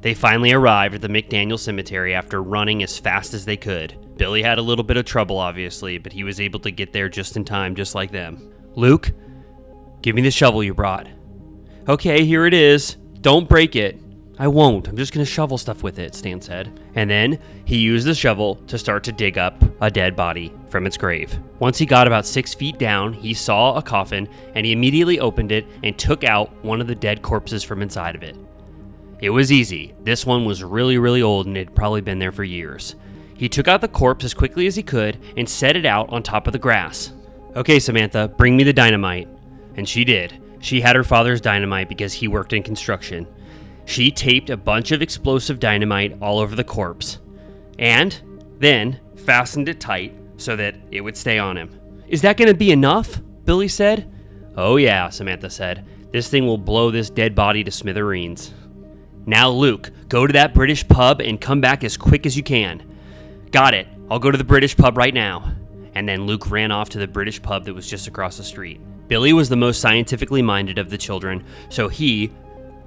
They 0.01 0.13
finally 0.13 0.51
arrived 0.51 0.95
at 0.95 1.01
the 1.01 1.07
McDaniel 1.07 1.59
Cemetery 1.59 2.13
after 2.13 2.43
running 2.43 2.83
as 2.83 2.99
fast 2.99 3.33
as 3.33 3.45
they 3.45 3.57
could. 3.57 3.95
Billy 4.17 4.43
had 4.43 4.57
a 4.57 4.61
little 4.61 4.83
bit 4.83 4.97
of 4.97 5.05
trouble, 5.05 5.37
obviously, 5.37 5.97
but 5.97 6.13
he 6.13 6.23
was 6.23 6.39
able 6.39 6.59
to 6.61 6.71
get 6.71 6.93
there 6.93 7.09
just 7.09 7.37
in 7.37 7.45
time, 7.45 7.75
just 7.75 7.95
like 7.95 8.11
them. 8.11 8.53
Luke, 8.75 9.11
give 10.01 10.15
me 10.15 10.21
the 10.21 10.31
shovel 10.31 10.63
you 10.63 10.73
brought. 10.73 11.07
Okay, 11.87 12.25
here 12.25 12.45
it 12.45 12.53
is. 12.53 12.95
Don't 13.21 13.49
break 13.49 13.75
it. 13.75 13.97
I 14.41 14.47
won't. 14.47 14.87
I'm 14.87 14.95
just 14.95 15.13
going 15.13 15.25
to 15.25 15.29
shovel 15.29 15.57
stuff 15.57 15.83
with 15.83 15.99
it, 15.99 16.15
Stan 16.15 16.39
said. 16.39 16.79
And 16.95 17.09
then 17.09 17.39
he 17.65 17.77
used 17.77 18.07
the 18.07 18.15
shovel 18.15 18.55
to 18.67 18.77
start 18.77 19.03
to 19.03 19.11
dig 19.11 19.37
up 19.37 19.61
a 19.81 19.91
dead 19.91 20.15
body 20.15 20.53
from 20.69 20.87
its 20.87 20.95
grave. 20.95 21.37
Once 21.59 21.77
he 21.77 21.85
got 21.85 22.07
about 22.07 22.25
six 22.25 22.53
feet 22.53 22.79
down, 22.79 23.11
he 23.11 23.33
saw 23.33 23.75
a 23.75 23.81
coffin 23.81 24.29
and 24.55 24.65
he 24.65 24.71
immediately 24.71 25.19
opened 25.19 25.51
it 25.51 25.67
and 25.83 25.99
took 25.99 26.23
out 26.23 26.53
one 26.63 26.79
of 26.79 26.87
the 26.87 26.95
dead 26.95 27.21
corpses 27.21 27.65
from 27.65 27.81
inside 27.81 28.15
of 28.15 28.23
it. 28.23 28.37
It 29.19 29.29
was 29.31 29.51
easy. 29.51 29.93
This 30.03 30.25
one 30.25 30.45
was 30.45 30.63
really, 30.63 30.97
really 30.97 31.21
old 31.21 31.45
and 31.45 31.57
had 31.57 31.75
probably 31.75 31.99
been 31.99 32.19
there 32.19 32.31
for 32.31 32.45
years. 32.45 32.95
He 33.35 33.49
took 33.49 33.67
out 33.67 33.81
the 33.81 33.89
corpse 33.89 34.23
as 34.23 34.33
quickly 34.33 34.67
as 34.67 34.77
he 34.77 34.83
could 34.83 35.17
and 35.35 35.49
set 35.49 35.75
it 35.75 35.85
out 35.85 36.09
on 36.13 36.23
top 36.23 36.47
of 36.47 36.53
the 36.53 36.59
grass. 36.59 37.11
Okay, 37.57 37.79
Samantha, 37.79 38.29
bring 38.29 38.55
me 38.55 38.63
the 38.63 38.71
dynamite. 38.71 39.27
And 39.75 39.87
she 39.87 40.05
did. 40.05 40.41
She 40.61 40.79
had 40.79 40.95
her 40.95 41.03
father's 41.03 41.41
dynamite 41.41 41.89
because 41.89 42.13
he 42.13 42.29
worked 42.29 42.53
in 42.53 42.63
construction. 42.63 43.27
She 43.89 44.11
taped 44.11 44.51
a 44.51 44.55
bunch 44.55 44.91
of 44.91 45.01
explosive 45.01 45.59
dynamite 45.59 46.15
all 46.21 46.37
over 46.37 46.55
the 46.55 46.63
corpse. 46.63 47.17
And 47.79 48.15
then 48.59 48.99
fastened 49.15 49.67
it 49.67 49.79
tight 49.79 50.13
so 50.37 50.55
that 50.57 50.75
it 50.91 51.01
would 51.01 51.17
stay 51.17 51.39
on 51.39 51.57
him. 51.57 51.71
Is 52.07 52.21
that 52.21 52.37
going 52.37 52.49
to 52.49 52.53
be 52.53 52.71
enough? 52.71 53.19
Billy 53.45 53.67
said. 53.67 54.07
Oh, 54.55 54.75
yeah, 54.75 55.09
Samantha 55.09 55.49
said. 55.49 55.87
This 56.11 56.29
thing 56.29 56.45
will 56.45 56.59
blow 56.59 56.91
this 56.91 57.09
dead 57.09 57.33
body 57.33 57.63
to 57.63 57.71
smithereens. 57.71 58.53
Now, 59.25 59.49
Luke, 59.49 59.89
go 60.07 60.27
to 60.27 60.33
that 60.33 60.53
British 60.53 60.87
pub 60.87 61.19
and 61.19 61.41
come 61.41 61.59
back 61.59 61.83
as 61.83 61.97
quick 61.97 62.27
as 62.27 62.37
you 62.37 62.43
can. 62.43 62.83
Got 63.49 63.73
it. 63.73 63.87
I'll 64.11 64.19
go 64.19 64.29
to 64.29 64.37
the 64.37 64.43
British 64.43 64.77
pub 64.77 64.97
right 64.97 65.15
now. 65.15 65.51
And 65.95 66.07
then 66.07 66.27
Luke 66.27 66.51
ran 66.51 66.71
off 66.71 66.89
to 66.89 66.99
the 66.99 67.07
British 67.07 67.41
pub 67.41 67.65
that 67.65 67.73
was 67.73 67.89
just 67.89 68.05
across 68.05 68.37
the 68.37 68.43
street. 68.43 68.81
Billy 69.07 69.33
was 69.33 69.49
the 69.49 69.55
most 69.55 69.81
scientifically 69.81 70.43
minded 70.43 70.77
of 70.77 70.91
the 70.91 70.97
children, 70.99 71.43
so 71.69 71.87
he 71.87 72.31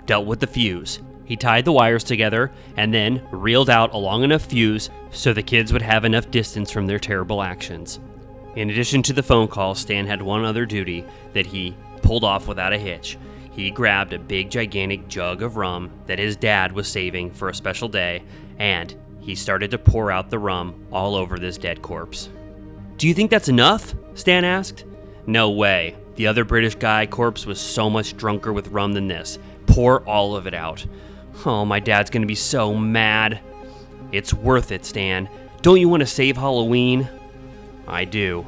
dealt 0.06 0.26
with 0.26 0.40
the 0.40 0.46
fuse. 0.46 1.00
He 1.24 1.36
tied 1.36 1.64
the 1.64 1.72
wires 1.72 2.04
together 2.04 2.50
and 2.76 2.92
then 2.92 3.22
reeled 3.30 3.70
out 3.70 3.94
a 3.94 3.98
long 3.98 4.22
enough 4.22 4.44
fuse 4.44 4.90
so 5.10 5.32
the 5.32 5.42
kids 5.42 5.72
would 5.72 5.82
have 5.82 6.04
enough 6.04 6.30
distance 6.30 6.70
from 6.70 6.86
their 6.86 6.98
terrible 6.98 7.42
actions. 7.42 8.00
In 8.54 8.68
addition 8.68 9.02
to 9.04 9.12
the 9.12 9.22
phone 9.22 9.48
call, 9.48 9.74
Stan 9.74 10.06
had 10.06 10.20
one 10.20 10.44
other 10.44 10.66
duty 10.66 11.04
that 11.32 11.46
he 11.46 11.76
pulled 12.02 12.24
off 12.24 12.46
without 12.46 12.72
a 12.72 12.78
hitch. 12.78 13.16
He 13.52 13.70
grabbed 13.70 14.12
a 14.12 14.18
big, 14.18 14.50
gigantic 14.50 15.08
jug 15.08 15.42
of 15.42 15.56
rum 15.56 15.90
that 16.06 16.18
his 16.18 16.36
dad 16.36 16.72
was 16.72 16.88
saving 16.88 17.32
for 17.32 17.48
a 17.48 17.54
special 17.54 17.88
day, 17.88 18.22
and 18.58 18.94
he 19.20 19.34
started 19.34 19.70
to 19.70 19.78
pour 19.78 20.10
out 20.10 20.30
the 20.30 20.38
rum 20.38 20.86
all 20.90 21.14
over 21.14 21.38
this 21.38 21.58
dead 21.58 21.80
corpse. 21.80 22.28
Do 22.96 23.08
you 23.08 23.14
think 23.14 23.30
that's 23.30 23.48
enough? 23.48 23.94
Stan 24.14 24.44
asked. 24.44 24.84
No 25.26 25.50
way. 25.50 25.96
The 26.16 26.26
other 26.26 26.44
British 26.44 26.74
guy 26.74 27.06
corpse 27.06 27.46
was 27.46 27.60
so 27.60 27.88
much 27.88 28.16
drunker 28.16 28.52
with 28.52 28.68
rum 28.68 28.92
than 28.92 29.08
this. 29.08 29.38
Pour 29.72 30.02
all 30.06 30.36
of 30.36 30.46
it 30.46 30.52
out. 30.52 30.86
Oh, 31.46 31.64
my 31.64 31.80
dad's 31.80 32.10
gonna 32.10 32.26
be 32.26 32.34
so 32.34 32.74
mad. 32.74 33.40
It's 34.12 34.34
worth 34.34 34.70
it, 34.70 34.84
Stan. 34.84 35.30
Don't 35.62 35.80
you 35.80 35.88
want 35.88 36.00
to 36.02 36.06
save 36.06 36.36
Halloween? 36.36 37.08
I 37.88 38.04
do. 38.04 38.44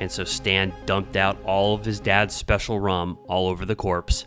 And 0.00 0.12
so 0.12 0.24
Stan 0.24 0.74
dumped 0.84 1.16
out 1.16 1.42
all 1.44 1.74
of 1.74 1.86
his 1.86 1.98
dad's 1.98 2.36
special 2.36 2.78
rum 2.78 3.18
all 3.26 3.48
over 3.48 3.64
the 3.64 3.74
corpse. 3.74 4.26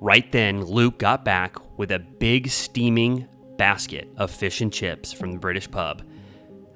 Right 0.00 0.30
then, 0.32 0.64
Luke 0.64 0.98
got 0.98 1.26
back 1.26 1.56
with 1.78 1.90
a 1.92 1.98
big 1.98 2.48
steaming 2.48 3.28
basket 3.58 4.08
of 4.16 4.30
fish 4.30 4.62
and 4.62 4.72
chips 4.72 5.12
from 5.12 5.32
the 5.32 5.38
British 5.38 5.70
pub. 5.70 6.02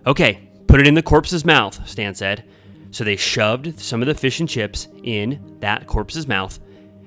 Okay, 0.06 0.50
put 0.66 0.80
it 0.80 0.86
in 0.86 0.94
the 0.94 1.02
corpse's 1.02 1.44
mouth, 1.46 1.88
Stan 1.88 2.14
said. 2.14 2.44
So 2.90 3.04
they 3.04 3.16
shoved 3.16 3.80
some 3.80 4.02
of 4.02 4.08
the 4.08 4.14
fish 4.14 4.40
and 4.40 4.48
chips 4.48 4.88
in 5.02 5.56
that 5.60 5.86
corpse's 5.86 6.28
mouth. 6.28 6.58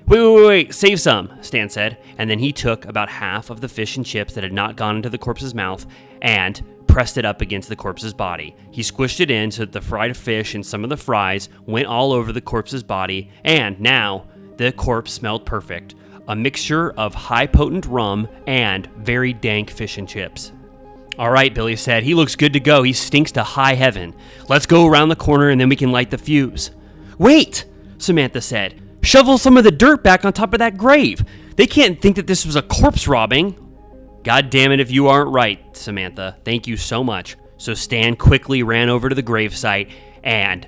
Wait, 0.06 0.20
wait, 0.20 0.46
wait, 0.46 0.74
save 0.74 1.00
some, 1.00 1.32
Stan 1.40 1.68
said. 1.68 1.98
And 2.18 2.28
then 2.28 2.38
he 2.38 2.52
took 2.52 2.84
about 2.84 3.08
half 3.08 3.50
of 3.50 3.60
the 3.60 3.68
fish 3.68 3.96
and 3.96 4.04
chips 4.04 4.34
that 4.34 4.44
had 4.44 4.52
not 4.52 4.76
gone 4.76 4.96
into 4.96 5.10
the 5.10 5.18
corpse's 5.18 5.54
mouth 5.54 5.86
and 6.20 6.62
pressed 6.86 7.16
it 7.16 7.24
up 7.24 7.40
against 7.40 7.68
the 7.68 7.76
corpse's 7.76 8.14
body. 8.14 8.54
He 8.70 8.82
squished 8.82 9.20
it 9.20 9.30
in 9.30 9.50
so 9.50 9.62
that 9.62 9.72
the 9.72 9.80
fried 9.80 10.16
fish 10.16 10.54
and 10.54 10.64
some 10.64 10.84
of 10.84 10.90
the 10.90 10.96
fries 10.96 11.48
went 11.66 11.86
all 11.86 12.12
over 12.12 12.32
the 12.32 12.40
corpse's 12.40 12.82
body, 12.82 13.30
and 13.44 13.80
now 13.80 14.26
the 14.56 14.72
corpse 14.72 15.12
smelled 15.12 15.46
perfect 15.46 15.94
a 16.28 16.36
mixture 16.36 16.90
of 16.92 17.14
high 17.14 17.46
potent 17.46 17.86
rum 17.86 18.28
and 18.46 18.86
very 18.96 19.32
dank 19.32 19.70
fish 19.70 19.98
and 19.98 20.08
chips. 20.08 20.52
All 21.18 21.30
right, 21.30 21.54
Billy 21.54 21.76
said. 21.76 22.02
He 22.02 22.14
looks 22.14 22.34
good 22.34 22.54
to 22.54 22.60
go. 22.60 22.82
He 22.82 22.92
stinks 22.92 23.32
to 23.32 23.42
high 23.42 23.74
heaven. 23.74 24.14
Let's 24.48 24.66
go 24.66 24.86
around 24.86 25.10
the 25.10 25.16
corner 25.16 25.50
and 25.50 25.60
then 25.60 25.68
we 25.68 25.76
can 25.76 25.92
light 25.92 26.10
the 26.10 26.18
fuse. 26.18 26.70
Wait, 27.18 27.66
Samantha 27.98 28.40
said. 28.40 28.80
Shovel 29.04 29.36
some 29.36 29.56
of 29.56 29.64
the 29.64 29.70
dirt 29.70 30.02
back 30.02 30.24
on 30.24 30.32
top 30.32 30.54
of 30.54 30.58
that 30.60 30.78
grave. 30.78 31.24
They 31.56 31.66
can't 31.66 32.00
think 32.00 32.16
that 32.16 32.26
this 32.26 32.46
was 32.46 32.56
a 32.56 32.62
corpse 32.62 33.06
robbing. 33.06 33.60
God 34.24 34.48
damn 34.48 34.72
it 34.72 34.80
if 34.80 34.90
you 34.90 35.08
aren't 35.08 35.30
right, 35.30 35.76
Samantha. 35.76 36.38
Thank 36.44 36.66
you 36.66 36.76
so 36.78 37.04
much. 37.04 37.36
So 37.58 37.74
Stan 37.74 38.16
quickly 38.16 38.62
ran 38.62 38.88
over 38.88 39.08
to 39.08 39.14
the 39.14 39.22
gravesite 39.22 39.90
and 40.24 40.66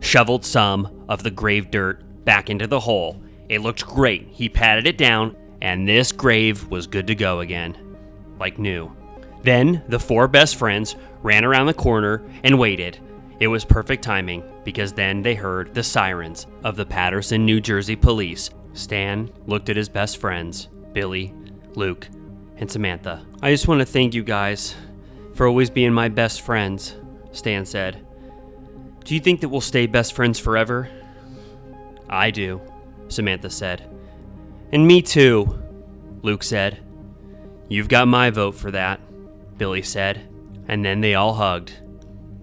shoveled 0.00 0.44
some 0.44 1.04
of 1.08 1.22
the 1.22 1.30
grave 1.30 1.70
dirt 1.70 2.24
back 2.24 2.50
into 2.50 2.66
the 2.66 2.80
hole. 2.80 3.22
It 3.48 3.60
looked 3.60 3.86
great. 3.86 4.28
He 4.32 4.48
patted 4.48 4.86
it 4.86 4.98
down, 4.98 5.36
and 5.62 5.88
this 5.88 6.12
grave 6.12 6.68
was 6.68 6.86
good 6.86 7.06
to 7.06 7.14
go 7.14 7.40
again, 7.40 7.96
like 8.38 8.58
new. 8.58 8.92
Then 9.42 9.82
the 9.88 10.00
four 10.00 10.28
best 10.28 10.56
friends 10.56 10.96
ran 11.22 11.44
around 11.44 11.66
the 11.66 11.74
corner 11.74 12.28
and 12.42 12.58
waited. 12.58 12.98
It 13.40 13.48
was 13.48 13.64
perfect 13.64 14.02
timing 14.02 14.42
because 14.64 14.92
then 14.92 15.22
they 15.22 15.34
heard 15.34 15.74
the 15.74 15.82
sirens 15.82 16.46
of 16.64 16.76
the 16.76 16.86
Paterson, 16.86 17.44
New 17.44 17.60
Jersey 17.60 17.96
police. 17.96 18.50
Stan 18.72 19.30
looked 19.46 19.68
at 19.68 19.76
his 19.76 19.88
best 19.88 20.18
friends, 20.18 20.68
Billy, 20.92 21.34
Luke, 21.74 22.08
and 22.56 22.70
Samantha. 22.70 23.24
I 23.40 23.52
just 23.52 23.68
want 23.68 23.80
to 23.80 23.86
thank 23.86 24.14
you 24.14 24.22
guys 24.22 24.74
for 25.34 25.46
always 25.46 25.70
being 25.70 25.92
my 25.92 26.08
best 26.08 26.40
friends, 26.40 26.96
Stan 27.32 27.64
said. 27.64 28.04
Do 29.04 29.14
you 29.14 29.20
think 29.20 29.40
that 29.40 29.48
we'll 29.48 29.60
stay 29.60 29.86
best 29.86 30.12
friends 30.12 30.38
forever? 30.38 30.90
I 32.10 32.30
do. 32.30 32.60
Samantha 33.08 33.50
said. 33.50 33.88
And 34.72 34.86
me 34.86 35.00
too, 35.00 35.62
Luke 36.22 36.42
said. 36.42 36.80
You've 37.68 37.88
got 37.88 38.08
my 38.08 38.30
vote 38.30 38.54
for 38.54 38.70
that, 38.72 39.00
Billy 39.56 39.82
said. 39.82 40.28
And 40.66 40.84
then 40.84 41.00
they 41.00 41.14
all 41.14 41.34
hugged. 41.34 41.72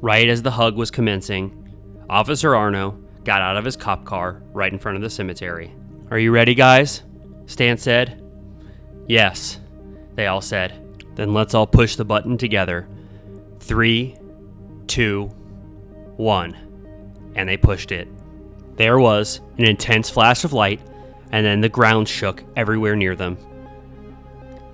Right 0.05 0.29
as 0.29 0.43
the 0.43 0.51
hug 0.51 0.75
was 0.75 0.91
commencing, 0.91 1.73
Officer 2.11 2.55
Arno 2.55 2.91
got 3.23 3.41
out 3.41 3.57
of 3.57 3.65
his 3.65 3.75
cop 3.75 4.05
car 4.05 4.43
right 4.53 4.71
in 4.71 4.77
front 4.77 4.97
of 4.97 5.01
the 5.01 5.09
cemetery. 5.09 5.73
Are 6.11 6.19
you 6.19 6.29
ready, 6.29 6.53
guys? 6.53 7.01
Stan 7.47 7.79
said. 7.79 8.23
Yes, 9.07 9.59
they 10.13 10.27
all 10.27 10.41
said. 10.41 10.95
Then 11.15 11.33
let's 11.33 11.55
all 11.55 11.65
push 11.65 11.95
the 11.95 12.05
button 12.05 12.37
together. 12.37 12.87
Three, 13.59 14.15
two, 14.85 15.25
one. 16.17 16.55
And 17.33 17.49
they 17.49 17.57
pushed 17.57 17.91
it. 17.91 18.07
There 18.75 18.99
was 18.99 19.41
an 19.57 19.65
intense 19.65 20.11
flash 20.11 20.43
of 20.43 20.53
light, 20.53 20.81
and 21.31 21.43
then 21.43 21.61
the 21.61 21.67
ground 21.69 22.07
shook 22.07 22.43
everywhere 22.55 22.95
near 22.95 23.15
them. 23.15 23.39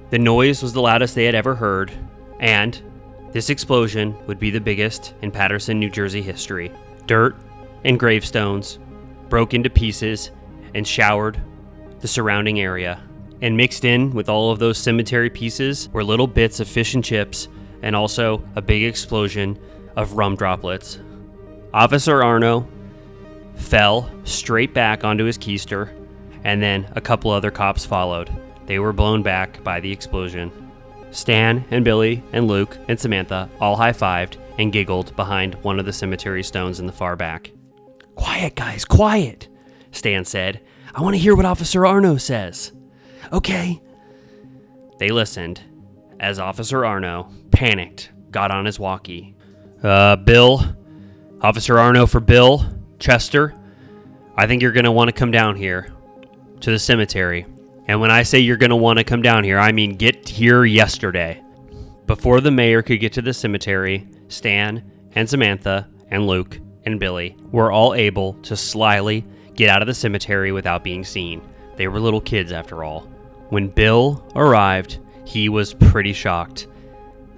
The 0.09 0.19
noise 0.19 0.61
was 0.61 0.73
the 0.73 0.81
loudest 0.81 1.15
they 1.15 1.23
had 1.23 1.35
ever 1.35 1.55
heard, 1.55 1.89
and 2.41 2.81
this 3.31 3.49
explosion 3.49 4.15
would 4.27 4.39
be 4.39 4.51
the 4.51 4.59
biggest 4.59 5.13
in 5.21 5.31
Paterson, 5.31 5.79
New 5.79 5.89
Jersey 5.89 6.21
history. 6.21 6.71
Dirt 7.05 7.35
and 7.83 7.99
gravestones 7.99 8.79
broke 9.29 9.53
into 9.53 9.69
pieces 9.69 10.31
and 10.75 10.87
showered 10.87 11.41
the 11.99 12.07
surrounding 12.07 12.59
area. 12.59 13.01
And 13.41 13.57
mixed 13.57 13.85
in 13.85 14.11
with 14.11 14.29
all 14.29 14.51
of 14.51 14.59
those 14.59 14.77
cemetery 14.77 15.29
pieces 15.29 15.89
were 15.89 16.03
little 16.03 16.27
bits 16.27 16.59
of 16.59 16.67
fish 16.67 16.93
and 16.93 17.03
chips 17.03 17.47
and 17.81 17.95
also 17.95 18.43
a 18.55 18.61
big 18.61 18.83
explosion 18.83 19.57
of 19.95 20.13
rum 20.13 20.35
droplets. 20.35 20.99
Officer 21.73 22.21
Arno 22.21 22.67
fell 23.55 24.09
straight 24.23 24.73
back 24.73 25.03
onto 25.03 25.23
his 25.23 25.37
keister, 25.37 25.89
and 26.43 26.61
then 26.61 26.91
a 26.95 27.01
couple 27.01 27.31
other 27.31 27.51
cops 27.51 27.85
followed. 27.85 28.29
They 28.65 28.79
were 28.79 28.93
blown 28.93 29.23
back 29.23 29.63
by 29.63 29.79
the 29.79 29.91
explosion. 29.91 30.51
Stan 31.11 31.65
and 31.71 31.85
Billy 31.85 32.23
and 32.33 32.47
Luke 32.47 32.77
and 32.87 32.99
Samantha 32.99 33.49
all 33.59 33.75
high 33.75 33.91
fived 33.91 34.37
and 34.57 34.71
giggled 34.71 35.15
behind 35.15 35.55
one 35.63 35.79
of 35.79 35.85
the 35.85 35.93
cemetery 35.93 36.43
stones 36.43 36.79
in 36.79 36.87
the 36.87 36.93
far 36.93 37.15
back. 37.15 37.51
Quiet, 38.15 38.55
guys, 38.55 38.85
quiet, 38.85 39.47
Stan 39.91 40.25
said. 40.25 40.61
I 40.93 41.01
want 41.01 41.15
to 41.15 41.21
hear 41.21 41.35
what 41.35 41.45
Officer 41.45 41.85
Arno 41.85 42.17
says. 42.17 42.71
Okay. 43.31 43.81
They 44.99 45.09
listened 45.09 45.61
as 46.19 46.39
Officer 46.39 46.85
Arno, 46.85 47.31
panicked, 47.51 48.11
got 48.29 48.51
on 48.51 48.65
his 48.65 48.79
walkie. 48.79 49.35
Uh, 49.83 50.15
Bill, 50.15 50.63
Officer 51.41 51.79
Arno 51.79 52.05
for 52.05 52.19
Bill, 52.19 52.65
Chester, 52.99 53.55
I 54.37 54.47
think 54.47 54.61
you're 54.61 54.71
going 54.71 54.85
to 54.85 54.91
want 54.91 55.07
to 55.09 55.13
come 55.13 55.31
down 55.31 55.55
here 55.55 55.91
to 56.61 56.71
the 56.71 56.79
cemetery. 56.79 57.45
And 57.87 57.99
when 57.99 58.11
I 58.11 58.23
say 58.23 58.39
you're 58.39 58.57
going 58.57 58.69
to 58.69 58.75
want 58.75 58.99
to 58.99 59.03
come 59.03 59.21
down 59.21 59.43
here, 59.43 59.59
I 59.59 59.71
mean 59.71 59.95
get 59.95 60.27
here 60.27 60.65
yesterday. 60.65 61.43
Before 62.07 62.41
the 62.41 62.51
mayor 62.51 62.81
could 62.81 62.99
get 62.99 63.13
to 63.13 63.21
the 63.21 63.33
cemetery, 63.33 64.07
Stan 64.27 64.83
and 65.13 65.29
Samantha 65.29 65.89
and 66.09 66.27
Luke 66.27 66.59
and 66.85 66.99
Billy 66.99 67.35
were 67.51 67.71
all 67.71 67.93
able 67.93 68.33
to 68.43 68.55
slyly 68.55 69.25
get 69.55 69.69
out 69.69 69.81
of 69.81 69.87
the 69.87 69.93
cemetery 69.93 70.51
without 70.51 70.83
being 70.83 71.03
seen. 71.03 71.41
They 71.75 71.87
were 71.87 71.99
little 71.99 72.21
kids 72.21 72.51
after 72.51 72.83
all. 72.83 73.01
When 73.49 73.67
Bill 73.67 74.25
arrived, 74.35 74.99
he 75.25 75.49
was 75.49 75.73
pretty 75.73 76.13
shocked. 76.13 76.67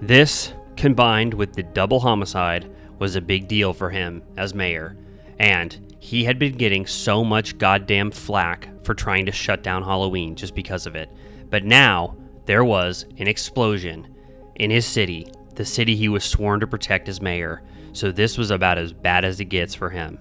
This, 0.00 0.52
combined 0.76 1.34
with 1.34 1.54
the 1.54 1.62
double 1.62 2.00
homicide, 2.00 2.70
was 2.98 3.16
a 3.16 3.20
big 3.20 3.48
deal 3.48 3.72
for 3.72 3.90
him 3.90 4.22
as 4.36 4.54
mayor, 4.54 4.96
and 5.38 5.94
he 5.98 6.24
had 6.24 6.38
been 6.38 6.52
getting 6.52 6.86
so 6.86 7.24
much 7.24 7.58
goddamn 7.58 8.10
flack 8.10 8.68
for 8.84 8.94
trying 8.94 9.26
to 9.26 9.32
shut 9.32 9.62
down 9.62 9.82
Halloween 9.82 10.36
just 10.36 10.54
because 10.54 10.86
of 10.86 10.94
it. 10.94 11.10
But 11.50 11.64
now, 11.64 12.16
there 12.46 12.64
was 12.64 13.06
an 13.18 13.26
explosion 13.26 14.14
in 14.56 14.70
his 14.70 14.86
city, 14.86 15.26
the 15.54 15.64
city 15.64 15.96
he 15.96 16.08
was 16.08 16.24
sworn 16.24 16.60
to 16.60 16.66
protect 16.66 17.08
as 17.08 17.20
mayor, 17.20 17.62
so 17.92 18.10
this 18.10 18.36
was 18.36 18.50
about 18.50 18.78
as 18.78 18.92
bad 18.92 19.24
as 19.24 19.40
it 19.40 19.46
gets 19.46 19.74
for 19.74 19.90
him. 19.90 20.18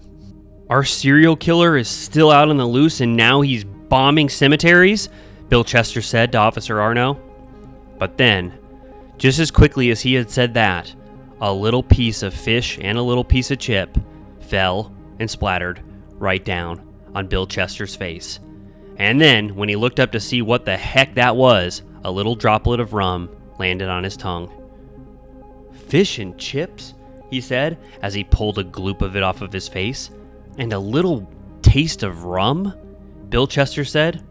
Our 0.69 0.83
serial 0.83 1.35
killer 1.35 1.77
is 1.77 1.89
still 1.89 2.31
out 2.31 2.49
on 2.49 2.57
the 2.57 2.65
loose 2.65 3.01
and 3.01 3.17
now 3.17 3.41
he's 3.41 3.63
bombing 3.63 4.29
cemeteries? 4.29 5.09
Bill 5.49 5.63
Chester 5.63 6.01
said 6.01 6.31
to 6.31 6.37
Officer 6.37 6.79
Arno. 6.79 7.19
But 7.99 8.17
then, 8.17 8.57
just 9.17 9.39
as 9.39 9.51
quickly 9.51 9.91
as 9.91 10.01
he 10.01 10.13
had 10.13 10.31
said 10.31 10.53
that, 10.55 10.93
a 11.41 11.53
little 11.53 11.83
piece 11.83 12.23
of 12.23 12.33
fish 12.33 12.79
and 12.81 12.97
a 12.97 13.01
little 13.01 13.23
piece 13.23 13.51
of 13.51 13.59
chip 13.59 13.97
fell 14.39 14.93
and 15.19 15.29
splattered 15.29 15.81
right 16.13 16.43
down 16.43 16.81
on 17.13 17.27
Bill 17.27 17.45
Chester's 17.45 17.95
face. 17.95 18.39
And 18.97 19.19
then, 19.19 19.55
when 19.55 19.69
he 19.69 19.75
looked 19.75 19.99
up 19.99 20.11
to 20.11 20.19
see 20.19 20.41
what 20.41 20.65
the 20.65 20.77
heck 20.77 21.15
that 21.15 21.35
was, 21.35 21.81
a 22.03 22.11
little 22.11 22.35
droplet 22.35 22.79
of 22.79 22.93
rum 22.93 23.29
landed 23.59 23.89
on 23.89 24.03
his 24.03 24.17
tongue. 24.17 24.51
Fish 25.87 26.19
and 26.19 26.37
chips? 26.37 26.93
he 27.29 27.41
said 27.41 27.79
as 28.03 28.13
he 28.13 28.23
pulled 28.23 28.59
a 28.59 28.63
gloop 28.63 29.01
of 29.01 29.15
it 29.15 29.23
off 29.23 29.41
of 29.41 29.51
his 29.51 29.67
face. 29.67 30.11
And 30.57 30.71
a 30.71 30.79
little 30.79 31.27
taste 31.63 32.03
of 32.03 32.25
rum? 32.25 32.73
Bill 33.29 33.47
Chester 33.47 33.83
said. 33.83 34.23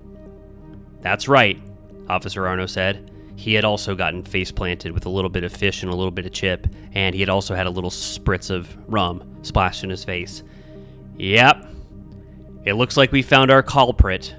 That's 1.00 1.26
right, 1.26 1.60
Officer 2.08 2.46
Arno 2.46 2.66
said. 2.66 3.10
He 3.34 3.54
had 3.54 3.64
also 3.64 3.96
gotten 3.96 4.22
face 4.22 4.52
planted 4.52 4.92
with 4.92 5.06
a 5.06 5.08
little 5.08 5.30
bit 5.30 5.42
of 5.42 5.52
fish 5.52 5.82
and 5.82 5.90
a 5.90 5.96
little 5.96 6.12
bit 6.12 6.26
of 6.26 6.32
chip, 6.32 6.68
and 6.92 7.12
he 7.12 7.20
had 7.20 7.28
also 7.28 7.56
had 7.56 7.66
a 7.66 7.70
little 7.70 7.90
spritz 7.90 8.50
of 8.50 8.76
rum 8.86 9.38
splashed 9.42 9.82
in 9.82 9.90
his 9.90 10.04
face. 10.04 10.44
Yep. 11.16 11.66
It 12.64 12.74
looks 12.74 12.96
like 12.96 13.10
we 13.10 13.22
found 13.22 13.50
our 13.50 13.62
culprit, 13.62 14.36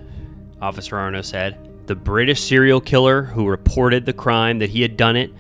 Officer 0.64 0.98
Arno 0.98 1.22
said. 1.22 1.58
The 1.88 1.96
British 1.96 2.42
serial 2.42 2.80
killer 2.80 3.24
who 3.24 3.48
reported 3.48 4.06
the 4.06 4.14
crime 4.14 4.60
that 4.60 4.70
he 4.70 4.82
had 4.82 4.96
done 4.96 5.18
it 5.18 5.32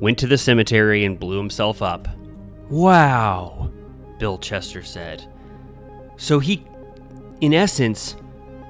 went 0.00 0.18
to 0.18 0.26
the 0.26 0.36
cemetery 0.36 1.04
and 1.04 1.18
blew 1.18 1.38
himself 1.38 1.80
up. 1.80 2.08
Wow, 2.68 3.70
Bill 4.18 4.36
Chester 4.36 4.82
said. 4.82 5.24
So 6.16 6.40
he, 6.40 6.66
in 7.40 7.54
essence, 7.54 8.16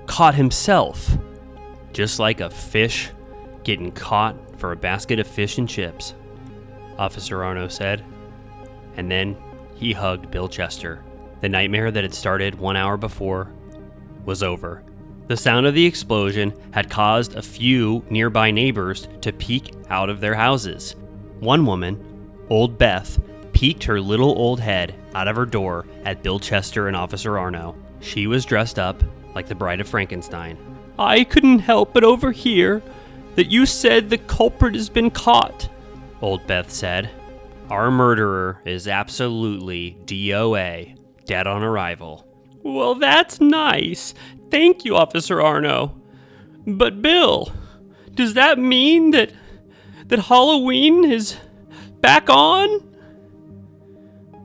caught 0.06 0.34
himself. 0.34 1.16
Just 1.94 2.18
like 2.18 2.40
a 2.40 2.50
fish 2.50 3.10
getting 3.62 3.90
caught 3.92 4.36
for 4.58 4.72
a 4.72 4.76
basket 4.76 5.18
of 5.18 5.26
fish 5.26 5.56
and 5.56 5.68
chips, 5.68 6.14
Officer 6.98 7.42
Arno 7.42 7.68
said. 7.68 8.04
And 8.96 9.10
then 9.10 9.36
he 9.74 9.92
hugged 9.92 10.30
Bill 10.30 10.48
Chester. 10.48 11.02
The 11.40 11.48
nightmare 11.48 11.90
that 11.90 12.04
had 12.04 12.14
started 12.14 12.56
one 12.56 12.76
hour 12.76 12.98
before 12.98 13.50
was 14.26 14.42
over. 14.42 14.82
The 15.26 15.37
sound 15.37 15.66
of 15.66 15.74
the 15.74 15.87
explosion 15.87 16.52
had 16.72 16.90
caused 16.90 17.34
a 17.34 17.42
few 17.42 18.04
nearby 18.10 18.50
neighbors 18.50 19.08
to 19.22 19.32
peek 19.32 19.72
out 19.88 20.10
of 20.10 20.20
their 20.20 20.34
houses. 20.34 20.96
One 21.40 21.64
woman, 21.64 22.30
Old 22.50 22.76
Beth, 22.76 23.18
peeked 23.52 23.84
her 23.84 24.00
little 24.00 24.37
old 24.37 24.60
head 24.60 24.94
out 25.14 25.28
of 25.28 25.37
her 25.37 25.46
door 25.46 25.87
at 26.04 26.22
Bill 26.22 26.38
Chester 26.38 26.88
and 26.88 26.96
Officer 26.96 27.38
Arno. 27.38 27.74
She 28.00 28.26
was 28.26 28.44
dressed 28.44 28.78
up 28.78 29.02
like 29.34 29.48
the 29.48 29.54
Bride 29.54 29.80
of 29.80 29.88
Frankenstein. 29.88 30.58
I 30.98 31.24
couldn't 31.24 31.60
help 31.60 31.94
but 31.94 32.04
overhear 32.04 32.82
that 33.34 33.50
you 33.50 33.64
said 33.64 34.10
the 34.10 34.18
culprit 34.18 34.74
has 34.74 34.88
been 34.88 35.10
caught, 35.10 35.68
Old 36.20 36.46
Beth 36.46 36.70
said. 36.70 37.10
Our 37.70 37.90
murderer 37.90 38.60
is 38.66 38.87
absolutely 38.87 39.96
DOA, 40.04 40.98
dead 41.24 41.46
on 41.46 41.62
arrival. 41.62 42.26
Well, 42.62 42.94
that's 42.94 43.40
nice. 43.40 44.14
Thank 44.54 44.84
you, 44.84 44.94
Officer 44.96 45.42
Arno. 45.42 46.00
But 46.64 47.02
Bill, 47.02 47.52
does 48.14 48.34
that 48.34 48.56
mean 48.56 49.10
that 49.10 49.32
that 50.06 50.20
Halloween 50.20 51.04
is 51.04 51.36
back 52.00 52.30
on? 52.30 52.96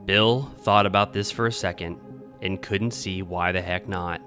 Bill 0.06 0.52
thought 0.62 0.84
about 0.84 1.12
this 1.12 1.30
for 1.30 1.46
a 1.46 1.52
second 1.52 2.00
and 2.42 2.60
couldn't 2.60 2.90
see 2.90 3.22
why 3.22 3.52
the 3.52 3.62
heck 3.62 3.86
not. 3.86 4.20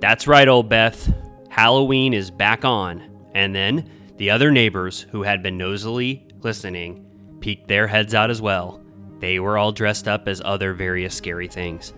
That's 0.00 0.26
right, 0.26 0.48
old 0.48 0.68
Beth. 0.68 1.14
Halloween 1.48 2.12
is 2.12 2.32
back 2.32 2.64
on. 2.64 3.08
And 3.36 3.54
then 3.54 3.88
the 4.16 4.30
other 4.30 4.50
neighbors 4.50 5.06
who 5.12 5.22
had 5.22 5.44
been 5.44 5.58
nosily 5.58 6.28
listening 6.42 7.06
peeked 7.38 7.68
their 7.68 7.86
heads 7.86 8.16
out 8.16 8.30
as 8.30 8.42
well. 8.42 8.82
They 9.20 9.38
were 9.38 9.56
all 9.56 9.70
dressed 9.70 10.08
up 10.08 10.26
as 10.26 10.42
other 10.44 10.74
various 10.74 11.14
scary 11.14 11.46
things. 11.46 11.92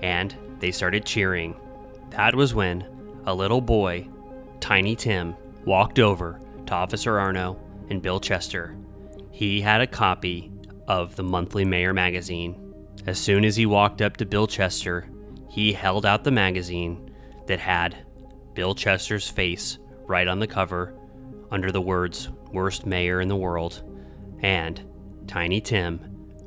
And 0.00 0.32
they 0.60 0.70
started 0.70 1.04
cheering. 1.04 1.56
That 2.10 2.34
was 2.34 2.54
when 2.54 2.84
a 3.26 3.34
little 3.34 3.60
boy, 3.60 4.08
Tiny 4.60 4.96
Tim, 4.96 5.36
walked 5.64 5.98
over 5.98 6.40
to 6.66 6.74
Officer 6.74 7.18
Arno 7.18 7.58
and 7.90 8.02
Bill 8.02 8.20
Chester. 8.20 8.76
He 9.30 9.60
had 9.60 9.80
a 9.80 9.86
copy 9.86 10.50
of 10.86 11.16
the 11.16 11.22
monthly 11.22 11.64
Mayor 11.64 11.92
magazine. 11.92 12.74
As 13.06 13.18
soon 13.18 13.44
as 13.44 13.56
he 13.56 13.66
walked 13.66 14.02
up 14.02 14.16
to 14.16 14.26
Bill 14.26 14.46
Chester, 14.46 15.08
he 15.48 15.72
held 15.72 16.04
out 16.04 16.24
the 16.24 16.30
magazine 16.30 17.10
that 17.46 17.60
had 17.60 17.96
Bill 18.54 18.74
Chester's 18.74 19.28
face 19.28 19.78
right 20.06 20.26
on 20.26 20.38
the 20.38 20.46
cover 20.46 20.94
under 21.50 21.70
the 21.70 21.80
words 21.80 22.28
Worst 22.52 22.86
Mayor 22.86 23.20
in 23.20 23.28
the 23.28 23.36
World, 23.36 23.82
and 24.40 24.82
Tiny 25.26 25.60
Tim 25.60 26.00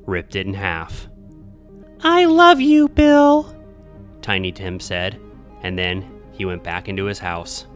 ripped 0.05 0.35
it 0.35 0.47
in 0.47 0.53
half. 0.53 1.07
I 2.03 2.25
love 2.25 2.59
you, 2.59 2.87
Bill, 2.89 3.55
Tiny 4.21 4.51
Tim 4.51 4.79
said, 4.79 5.19
and 5.63 5.77
then 5.77 6.05
he 6.31 6.45
went 6.45 6.63
back 6.63 6.89
into 6.89 7.05
his 7.05 7.19
house. 7.19 7.67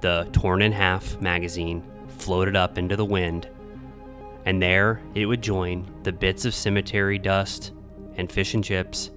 The 0.00 0.28
torn 0.32 0.62
in 0.62 0.72
half 0.72 1.20
magazine 1.20 1.82
floated 2.08 2.56
up 2.56 2.78
into 2.78 2.96
the 2.96 3.04
wind, 3.04 3.48
and 4.44 4.62
there 4.62 5.00
it 5.14 5.26
would 5.26 5.42
join 5.42 5.90
the 6.02 6.12
bits 6.12 6.44
of 6.44 6.54
cemetery 6.54 7.18
dust 7.18 7.72
and 8.16 8.30
fish 8.30 8.54
and 8.54 8.62
chips 8.62 9.10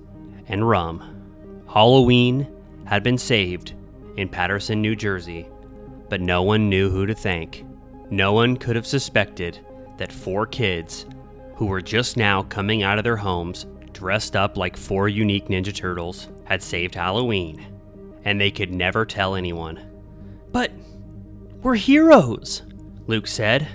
and 0.48 0.68
rum. 0.68 1.64
Halloween 1.68 2.48
had 2.86 3.04
been 3.04 3.18
saved 3.18 3.74
in 4.16 4.30
Paterson, 4.30 4.82
New 4.82 4.96
Jersey, 4.96 5.48
but 6.10 6.22
no 6.22 6.42
one 6.44 6.70
knew 6.70 6.90
who 6.90 7.06
to 7.06 7.14
thank. 7.14 7.66
No 8.10 8.32
one 8.32 8.56
could 8.56 8.76
have 8.76 8.88
suspected 8.88 9.60
that 9.98 10.12
four 10.12 10.46
kids, 10.46 11.06
who 11.56 11.66
were 11.66 11.82
just 11.82 12.18
now 12.18 12.44
coming 12.44 12.84
out 12.84 12.98
of 12.98 13.04
their 13.04 13.18
homes 13.18 13.66
dressed 13.92 14.36
up 14.36 14.58
like 14.58 14.78
four 14.78 15.10
unique 15.10 15.48
Ninja 15.48 15.74
Turtles, 15.74 16.30
had 16.46 16.64
saved 16.64 16.96
Halloween, 16.96 17.66
and 18.28 18.42
they 18.42 18.52
could 18.52 18.74
never 18.74 19.06
tell 19.06 19.36
anyone. 19.36 19.80
But 20.52 20.74
we're 21.62 21.76
heroes, 21.76 22.62
Luke 23.08 23.26
said. 23.26 23.70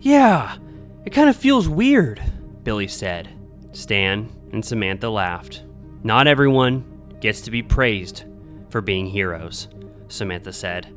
Yeah, 0.00 0.58
it 1.06 1.14
kind 1.14 1.30
of 1.30 1.36
feels 1.36 1.66
weird, 1.66 2.20
Billy 2.62 2.88
said. 2.88 3.30
Stan 3.72 4.30
and 4.52 4.62
Samantha 4.62 5.08
laughed. 5.08 5.64
Not 6.02 6.26
everyone 6.26 6.84
gets 7.20 7.40
to 7.40 7.50
be 7.50 7.62
praised 7.62 8.24
for 8.68 8.82
being 8.82 9.06
heroes, 9.06 9.68
Samantha 10.08 10.52
said. 10.52 10.94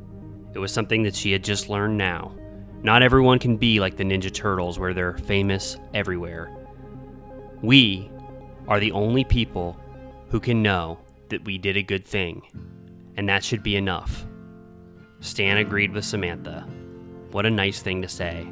It 0.52 0.58
was 0.58 0.72
something 0.72 1.04
that 1.04 1.16
she 1.16 1.32
had 1.32 1.42
just 1.42 1.70
learned 1.70 1.96
now. 1.96 2.36
Not 2.82 3.02
everyone 3.02 3.38
can 3.38 3.56
be 3.56 3.80
like 3.80 3.96
the 3.96 4.04
Ninja 4.04 4.30
Turtles 4.30 4.78
where 4.78 4.92
they're 4.92 5.16
famous 5.16 5.78
everywhere. 5.94 6.54
We 7.62 8.10
are 8.68 8.78
the 8.78 8.92
only 8.92 9.24
people 9.24 9.80
who 10.28 10.38
can 10.38 10.62
know 10.62 10.98
that 11.32 11.44
we 11.44 11.58
did 11.58 11.76
a 11.76 11.82
good 11.82 12.06
thing, 12.06 12.42
and 13.16 13.28
that 13.28 13.42
should 13.42 13.62
be 13.62 13.74
enough. 13.74 14.24
Stan 15.20 15.56
agreed 15.56 15.92
with 15.92 16.04
Samantha. 16.04 16.66
What 17.30 17.46
a 17.46 17.50
nice 17.50 17.80
thing 17.80 18.02
to 18.02 18.08
say. 18.08 18.46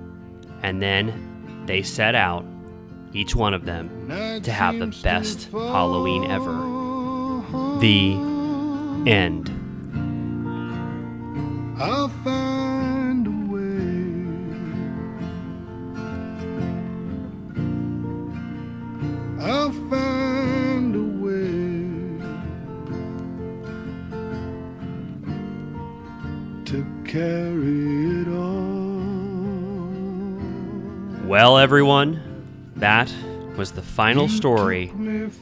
And 0.63 0.83
then 0.83 1.65
they 1.67 1.83
set 1.83 2.15
out, 2.15 2.45
each 3.13 3.35
one 3.35 3.55
of 3.55 3.65
them, 3.65 4.09
to 4.43 4.53
have 4.53 4.79
the 4.79 4.87
best 5.03 5.51
Halloween 5.53 6.31
ever. 6.31 6.53
The 7.81 8.15
end. 9.11 9.51
Everyone, 31.61 32.73
that 32.77 33.13
was 33.55 33.71
the 33.73 33.83
final 33.83 34.29
story 34.29 34.89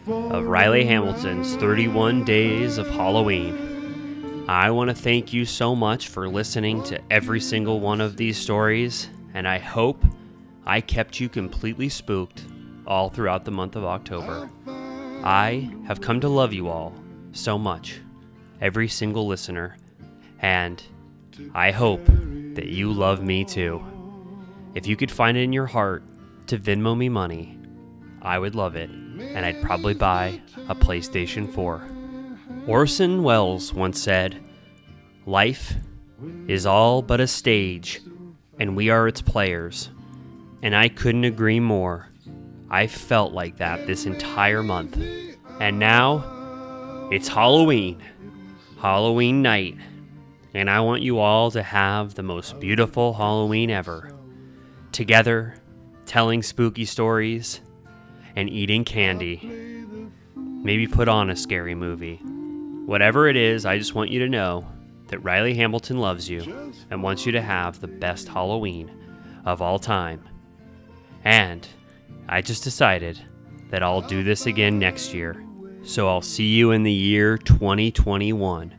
of 0.08 0.46
Riley 0.46 0.84
Hamilton's 0.84 1.54
31 1.54 2.24
Days 2.24 2.76
of 2.76 2.88
Halloween. 2.88 4.44
I 4.48 4.72
want 4.72 4.90
to 4.90 4.96
thank 4.96 5.32
you 5.32 5.44
so 5.44 5.76
much 5.76 6.08
for 6.08 6.28
listening 6.28 6.82
to 6.84 7.00
every 7.08 7.38
single 7.38 7.78
one 7.78 8.00
of 8.00 8.16
these 8.16 8.36
stories, 8.36 9.08
and 9.32 9.46
I 9.46 9.58
hope 9.58 10.04
I 10.66 10.80
kept 10.80 11.20
you 11.20 11.28
completely 11.28 11.88
spooked 11.88 12.42
all 12.84 13.10
throughout 13.10 13.44
the 13.44 13.52
month 13.52 13.76
of 13.76 13.84
October. 13.84 14.50
I 15.22 15.70
have 15.86 16.00
come 16.00 16.20
to 16.22 16.28
love 16.28 16.52
you 16.52 16.66
all 16.68 16.94
so 17.30 17.56
much, 17.56 18.00
every 18.60 18.88
single 18.88 19.28
listener, 19.28 19.76
and 20.40 20.82
I 21.54 21.70
hope 21.70 22.04
that 22.54 22.66
you 22.66 22.92
love 22.92 23.22
me 23.22 23.44
too. 23.44 23.84
If 24.78 24.86
you 24.86 24.94
could 24.94 25.10
find 25.10 25.36
it 25.36 25.42
in 25.42 25.52
your 25.52 25.66
heart 25.66 26.04
to 26.46 26.56
Venmo 26.56 26.96
me 26.96 27.08
money, 27.08 27.58
I 28.22 28.38
would 28.38 28.54
love 28.54 28.76
it, 28.76 28.88
and 28.88 29.44
I'd 29.44 29.60
probably 29.60 29.92
buy 29.92 30.40
a 30.68 30.74
PlayStation 30.76 31.52
4. 31.52 31.82
Orson 32.68 33.24
Welles 33.24 33.74
once 33.74 34.00
said, 34.00 34.40
Life 35.26 35.74
is 36.46 36.64
all 36.64 37.02
but 37.02 37.18
a 37.18 37.26
stage, 37.26 38.00
and 38.60 38.76
we 38.76 38.88
are 38.88 39.08
its 39.08 39.20
players. 39.20 39.90
And 40.62 40.76
I 40.76 40.90
couldn't 40.90 41.24
agree 41.24 41.58
more. 41.58 42.08
I 42.70 42.86
felt 42.86 43.32
like 43.32 43.56
that 43.56 43.84
this 43.88 44.06
entire 44.06 44.62
month. 44.62 44.96
And 45.58 45.80
now, 45.80 47.08
it's 47.10 47.26
Halloween. 47.26 48.00
Halloween 48.78 49.42
night. 49.42 49.76
And 50.54 50.70
I 50.70 50.78
want 50.82 51.02
you 51.02 51.18
all 51.18 51.50
to 51.50 51.64
have 51.64 52.14
the 52.14 52.22
most 52.22 52.60
beautiful 52.60 53.12
Halloween 53.14 53.70
ever. 53.70 54.12
Together, 54.92 55.54
telling 56.06 56.42
spooky 56.42 56.84
stories, 56.84 57.60
and 58.36 58.48
eating 58.50 58.84
candy. 58.84 59.40
Maybe 60.34 60.86
put 60.86 61.08
on 61.08 61.30
a 61.30 61.36
scary 61.36 61.74
movie. 61.74 62.16
Whatever 62.86 63.28
it 63.28 63.36
is, 63.36 63.66
I 63.66 63.78
just 63.78 63.94
want 63.94 64.10
you 64.10 64.20
to 64.20 64.28
know 64.28 64.66
that 65.08 65.22
Riley 65.24 65.54
Hamilton 65.54 65.98
loves 65.98 66.28
you 66.28 66.72
and 66.90 67.02
wants 67.02 67.26
you 67.26 67.32
to 67.32 67.40
have 67.40 67.80
the 67.80 67.88
best 67.88 68.28
Halloween 68.28 68.90
of 69.44 69.62
all 69.62 69.78
time. 69.78 70.26
And 71.24 71.66
I 72.28 72.42
just 72.42 72.64
decided 72.64 73.20
that 73.70 73.82
I'll 73.82 74.02
do 74.02 74.22
this 74.22 74.46
again 74.46 74.78
next 74.78 75.12
year. 75.14 75.42
So 75.82 76.08
I'll 76.08 76.22
see 76.22 76.54
you 76.54 76.70
in 76.72 76.82
the 76.82 76.92
year 76.92 77.38
2021. 77.38 78.74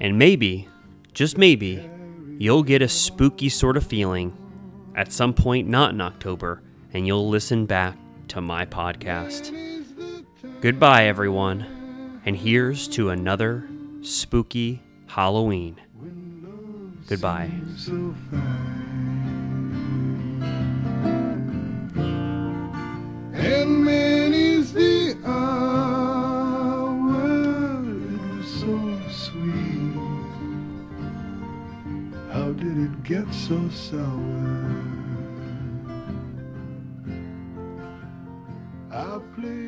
And 0.00 0.18
maybe, 0.18 0.68
just 1.12 1.38
maybe, 1.38 1.88
you'll 2.38 2.62
get 2.62 2.82
a 2.82 2.88
spooky 2.88 3.48
sort 3.48 3.76
of 3.76 3.86
feeling 3.86 4.36
at 4.94 5.12
some 5.12 5.34
point 5.34 5.68
not 5.68 5.92
in 5.92 6.00
October 6.00 6.62
and 6.92 7.06
you'll 7.06 7.28
listen 7.28 7.66
back 7.66 7.96
to 8.28 8.40
my 8.40 8.64
podcast. 8.64 9.52
Goodbye, 10.60 11.06
everyone, 11.06 12.20
and 12.24 12.36
here's 12.36 12.88
to 12.88 13.10
another 13.10 13.68
spooky 14.00 14.82
Halloween. 15.06 15.80
Goodbye. 17.06 17.50
And 23.34 23.84
many's 23.84 24.72
the 24.72 25.16
hour 25.26 26.84
so 28.42 28.98
sweet. 29.10 29.94
How 32.32 32.52
did 32.52 32.78
it 32.78 33.02
get 33.02 33.32
so 33.34 33.68
sour? 33.68 34.83
I 38.94 39.18
plead. 39.34 39.63